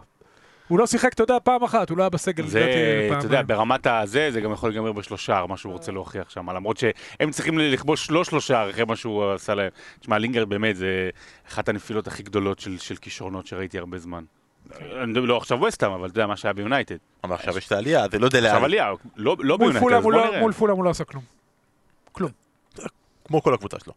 [0.69, 2.47] הוא לא שיחק, אתה יודע, פעם אחת, הוא לא היה בסגל.
[2.47, 6.51] זה, אתה יודע, ברמת הזה, זה גם יכול להיגמר בשלושה, מה שהוא רוצה להוכיח שם,
[6.51, 9.71] למרות שהם צריכים לכבוש לא שלושה אחרי מה שהוא עשה להם.
[10.01, 11.11] תשמע, לינגרד באמת, זה
[11.49, 14.25] אחת הנפילות הכי גדולות של, של כישרונות שראיתי הרבה זמן.
[15.07, 16.97] לא עכשיו וסטאם, אבל אתה יודע מה שהיה ביונייטד.
[17.25, 18.49] אבל עכשיו יש את העלייה, זה לא דלה.
[18.49, 20.41] עכשיו עלייה, לא, לא ביונייטד, אז בוא נראה.
[20.41, 21.25] מול פולאם הוא לא עשה כלום.
[22.13, 22.31] כלום.
[23.25, 23.93] כמו כל הקבוצה שלו.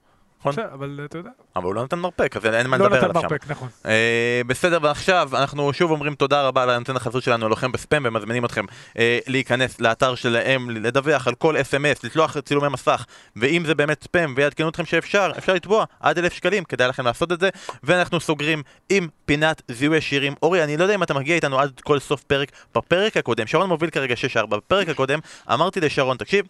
[0.49, 0.63] נכון?
[0.73, 1.29] אבל אתה יודע.
[1.55, 3.15] אבל הוא לא נתן מרפק, אז אין מה לא לדבר עליו שם.
[3.15, 3.69] לא נתן מרפק, נכון.
[3.85, 8.45] אה, בסדר, ועכשיו אנחנו שוב אומרים תודה רבה על הנותן החזות שלנו, הלוחם בספאם, ומזמינים
[8.45, 8.65] אתכם
[8.97, 14.33] אה, להיכנס לאתר שלהם, לדווח על כל אס.אם.אס, לשלוח צילומי מסך, ואם זה באמת ספאם,
[14.37, 17.49] ויעדכנו אתכם שאפשר, אפשר לתבוע עד אלף שקלים, כדאי לכם לעשות את זה,
[17.83, 20.33] ואנחנו סוגרים עם פינת זיהוי השירים.
[20.43, 22.51] אורי, אני לא יודע אם אתה מגיע איתנו עד כל סוף פרק.
[22.75, 25.19] בפרק הקודם, שרון מוביל כרגע 6-4, בפרק הקודם
[25.49, 26.45] אמרתי לשרון, תקשיב,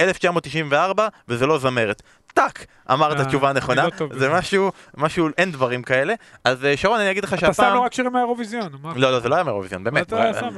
[0.00, 2.02] 1994, וזה לא זמרת.
[2.38, 6.14] טאק, אמרת אה, תשובה נכונה, לא זה משהו, משהו, אין דברים כאלה.
[6.44, 7.50] אז אה, שרון, אני אגיד לך שהפעם...
[7.50, 8.72] אתה שם לו רק שירים מהאירוויזיון.
[8.96, 10.12] לא, לא, זה לא היה מהאירוויזיון, באמת.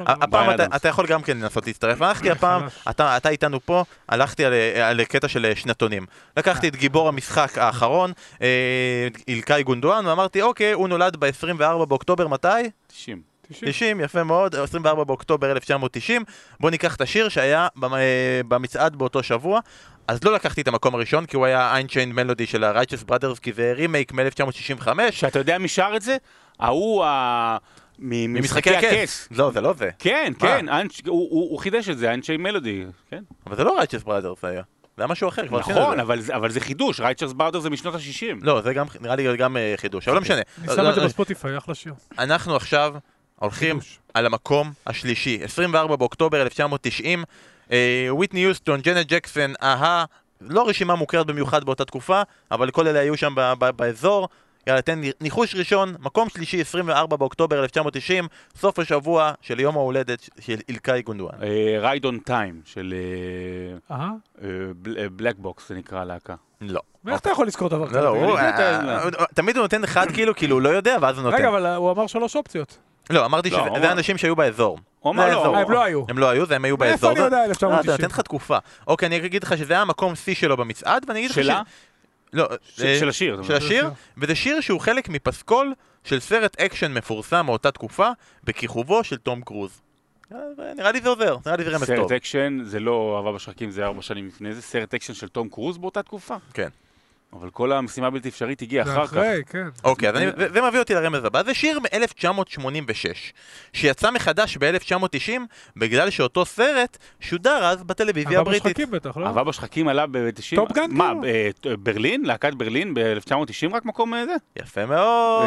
[0.06, 2.02] הפעם אתה יכול גם כן לנסות להצטרף.
[2.02, 4.44] הלכתי הפעם, אתה איתנו פה, הלכתי
[4.82, 6.06] על קטע של שנתונים.
[6.36, 8.12] לקחתי את גיבור המשחק האחרון,
[8.42, 12.48] אה, אילקאי גונדואן, ואמרתי, אוקיי, הוא נולד ב-24 באוקטובר, מתי?
[12.88, 13.30] 90.
[13.52, 16.24] 90, יפה מאוד, 24 באוקטובר 1990.
[16.60, 17.68] בואו ניקח את השיר שהיה
[18.48, 19.60] במצעד באותו שבוע.
[20.10, 23.52] אז לא לקחתי את המקום הראשון, כי הוא היה איינצ'יין מלודי של ה-Righteous Brothers, כי
[23.52, 24.88] זה רימייק מ-1965.
[25.10, 26.16] שאתה יודע מי שר את זה?
[26.60, 27.56] ההוא ה...
[27.98, 29.28] ממשחקי הכס.
[29.30, 29.90] לא, זה לא זה.
[29.98, 30.66] כן, כן,
[31.06, 33.22] הוא חידש את זה, Unchained Melody, כן.
[33.46, 34.62] אבל זה לא Righteous Brothers היה.
[34.96, 38.36] זה היה משהו אחר, כבר נכון, אבל, אבל זה חידוש, Righteous Brothers זה משנות ה-60.
[38.42, 40.40] לא, זה גם, נראה לי גם אה, חידוש, אבל לא משנה.
[40.58, 41.94] אני שם את זה בספוטיפיי, אחלה שיר.
[42.18, 42.94] אנחנו עכשיו
[43.36, 43.78] הולכים
[44.14, 47.24] על המקום השלישי, 24 באוקטובר 1990,
[48.10, 50.04] וויטני יוסטון, ג'נט ג'קסון, אהה,
[50.40, 53.34] לא רשימה מוכרת במיוחד באותה תקופה, אבל כל אלה היו שם
[53.76, 54.28] באזור.
[54.66, 60.56] יאללה, תן ניחוש ראשון, מקום שלישי, 24 באוקטובר 1990, סוף השבוע של יום ההולדת של
[60.68, 61.34] אילקאי גונדואן.
[61.80, 62.94] Ride on Time של
[65.12, 66.34] Black Box, זה נקרא להקה.
[66.60, 66.80] לא.
[67.08, 68.00] איך אתה יכול לזכור דבר כזה?
[68.00, 68.26] לא,
[69.34, 71.36] תמיד הוא נותן אחד כאילו, כאילו הוא לא יודע, ואז הוא נותן.
[71.36, 72.78] רגע, אבל הוא אמר שלוש אופציות.
[73.10, 74.78] לא, אמרתי לא, שזה אנשים שהיו באזור.
[75.00, 76.04] הוא אמר לא, הם לא היו.
[76.08, 77.10] הם לא היו, הם היו באזור.
[77.10, 77.90] איפה אני יודע 1990?
[77.90, 78.58] אה, אני אתן לך תקופה.
[78.86, 81.36] אוקיי, אני אגיד לך שזה היה המקום שיא שלו במצעד, ואני אגיד לך.
[81.36, 81.62] שלה?
[82.32, 82.48] לא.
[82.52, 83.42] אה, של השיר.
[83.42, 88.08] של השיר, וזה שיר שהוא חלק מפסקול של סרט אקשן מפורסם מאותה תקופה,
[88.44, 89.80] בכיכובו של תום קרוז.
[90.32, 90.38] אה,
[90.76, 91.96] נראה לי זה עוזר, נראה לי זה רמז טוב.
[91.96, 95.48] סרט אקשן זה לא אהבה בשחקים, זה ארבע שנים לפני זה, סרט אקשן של תום
[95.48, 96.36] קרוז באותה תקופה.
[96.54, 96.68] כן.
[97.32, 99.12] אבל כל המשימה הבלתי אפשרית הגיעה אחר כך.
[99.12, 99.66] אחרי, כן.
[99.84, 100.16] אוקיי, אז
[100.52, 101.42] זה מביא אותי לרמז הבא.
[101.42, 103.32] זה שיר מ-1986,
[103.72, 105.30] שיצא מחדש ב-1990,
[105.76, 108.66] בגלל שאותו סרט שודר אז בטלוויזיה הבריטית.
[108.66, 109.26] אהבה בשחקים בטח, לא?
[109.26, 110.56] אהבה בשחקים עלה ב-90...
[110.56, 111.76] Top Gun מה, כאילו?
[111.78, 112.24] ברלין?
[112.24, 114.34] להקת ברלין ב-1990 רק מקום זה?
[114.56, 115.46] יפה מאוד.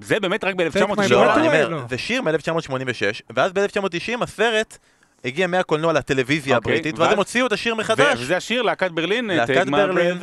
[0.00, 1.10] זה באמת רק ב-1990.
[1.10, 4.78] לא, אני אומר, זה שיר מ-1986, ואז ב-1990 הסרט...
[5.24, 8.20] הגיע מהקולנוע לטלוויזיה אוקיי, הבריטית, ואז הם הוציאו את השיר מחדש.
[8.20, 9.26] וזה השיר, להקת ברלין.
[9.26, 10.16] להקת ברלין.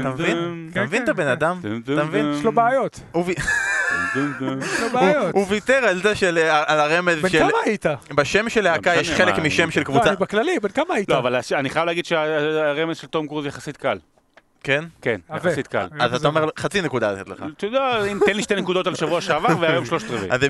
[0.00, 0.68] אתה מבין?
[0.72, 1.60] אתה מבין את הבן אדם?
[1.84, 2.32] אתה מבין?
[2.38, 3.00] יש לו בעיות.
[5.32, 7.22] הוא ויתר על זה של, על הרמז של...
[7.22, 7.86] בן כמה היית?
[8.14, 10.10] בשם של להקה יש חלק משם של קבוצה.
[10.10, 11.08] לא, בכללי, בן כמה היית?
[11.08, 13.98] לא, אבל אני חייב להגיד שהרמז של תום קרוז יחסית קל.
[14.64, 14.84] כן?
[15.02, 15.86] כן, יחסית קל.
[16.00, 17.44] אז אתה אומר חצי נקודה לתת לך.
[17.56, 20.30] אתה יודע, אם תן לי שתי נקודות על שבוע שעבר והיום שלושת רבעי.
[20.30, 20.40] אז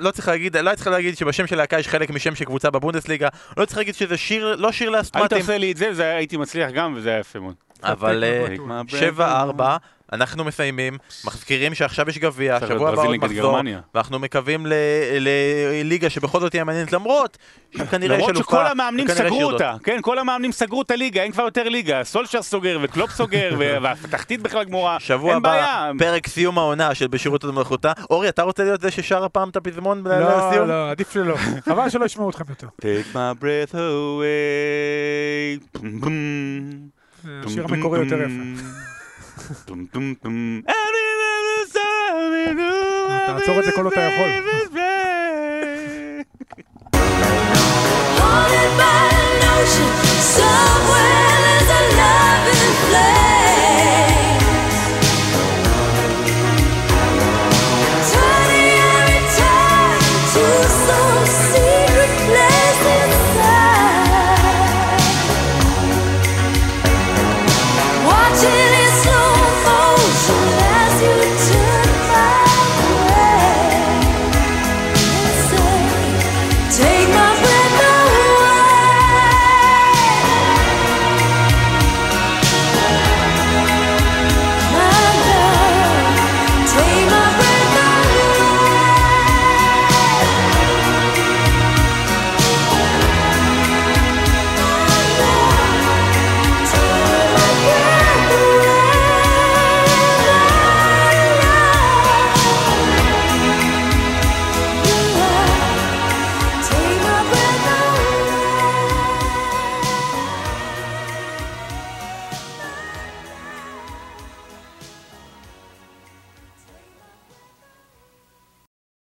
[0.00, 3.28] לא צריך להגיד, לא צריך להגיד שבשם של להקה יש חלק משם של קבוצה בבונדסליגה,
[3.56, 5.36] לא צריך להגיד שזה שיר, לא שיר לאסטמטים.
[5.36, 7.54] היית עושה לי את זה, הייתי מצליח גם, וזה היה יפה מאוד.
[7.82, 8.24] אבל
[9.18, 9.76] 7-4, אה,
[10.12, 13.58] אנחנו מסיימים, מזכירים שעכשיו יש גביע, שבוע הבא עוד מחזור,
[13.94, 14.66] ואנחנו מקווים
[15.20, 17.38] לליגה שבכל זאת תהיה מעניינת, למרות
[17.76, 21.32] שכנראה יש אלופה, למרות שכל המאמנים סגרו אותה, כן, כל המאמנים סגרו את הליגה, אין
[21.32, 26.94] כבר יותר ליגה, סולשר סוגר וקלופ סוגר, והתחתית בכלל גמורה, שבוע הבא, פרק סיום העונה
[26.94, 27.92] של בשירות המלכותה.
[28.10, 30.28] אורי, אתה רוצה להיות זה ששר הפעם את הפזמון לסיום?
[30.52, 31.36] לא, לא, עדיף שלא.
[31.64, 32.66] חבל שלא ישמעו אתכם יותר.
[32.82, 35.80] Take my breath away.
[37.46, 38.62] השיר המקורי יותר יפה.
[39.54, 40.60] טום טום טום.
[43.26, 44.28] תעצור את זה כל עוד אתה יכול.
[50.36, 51.29] Somewhere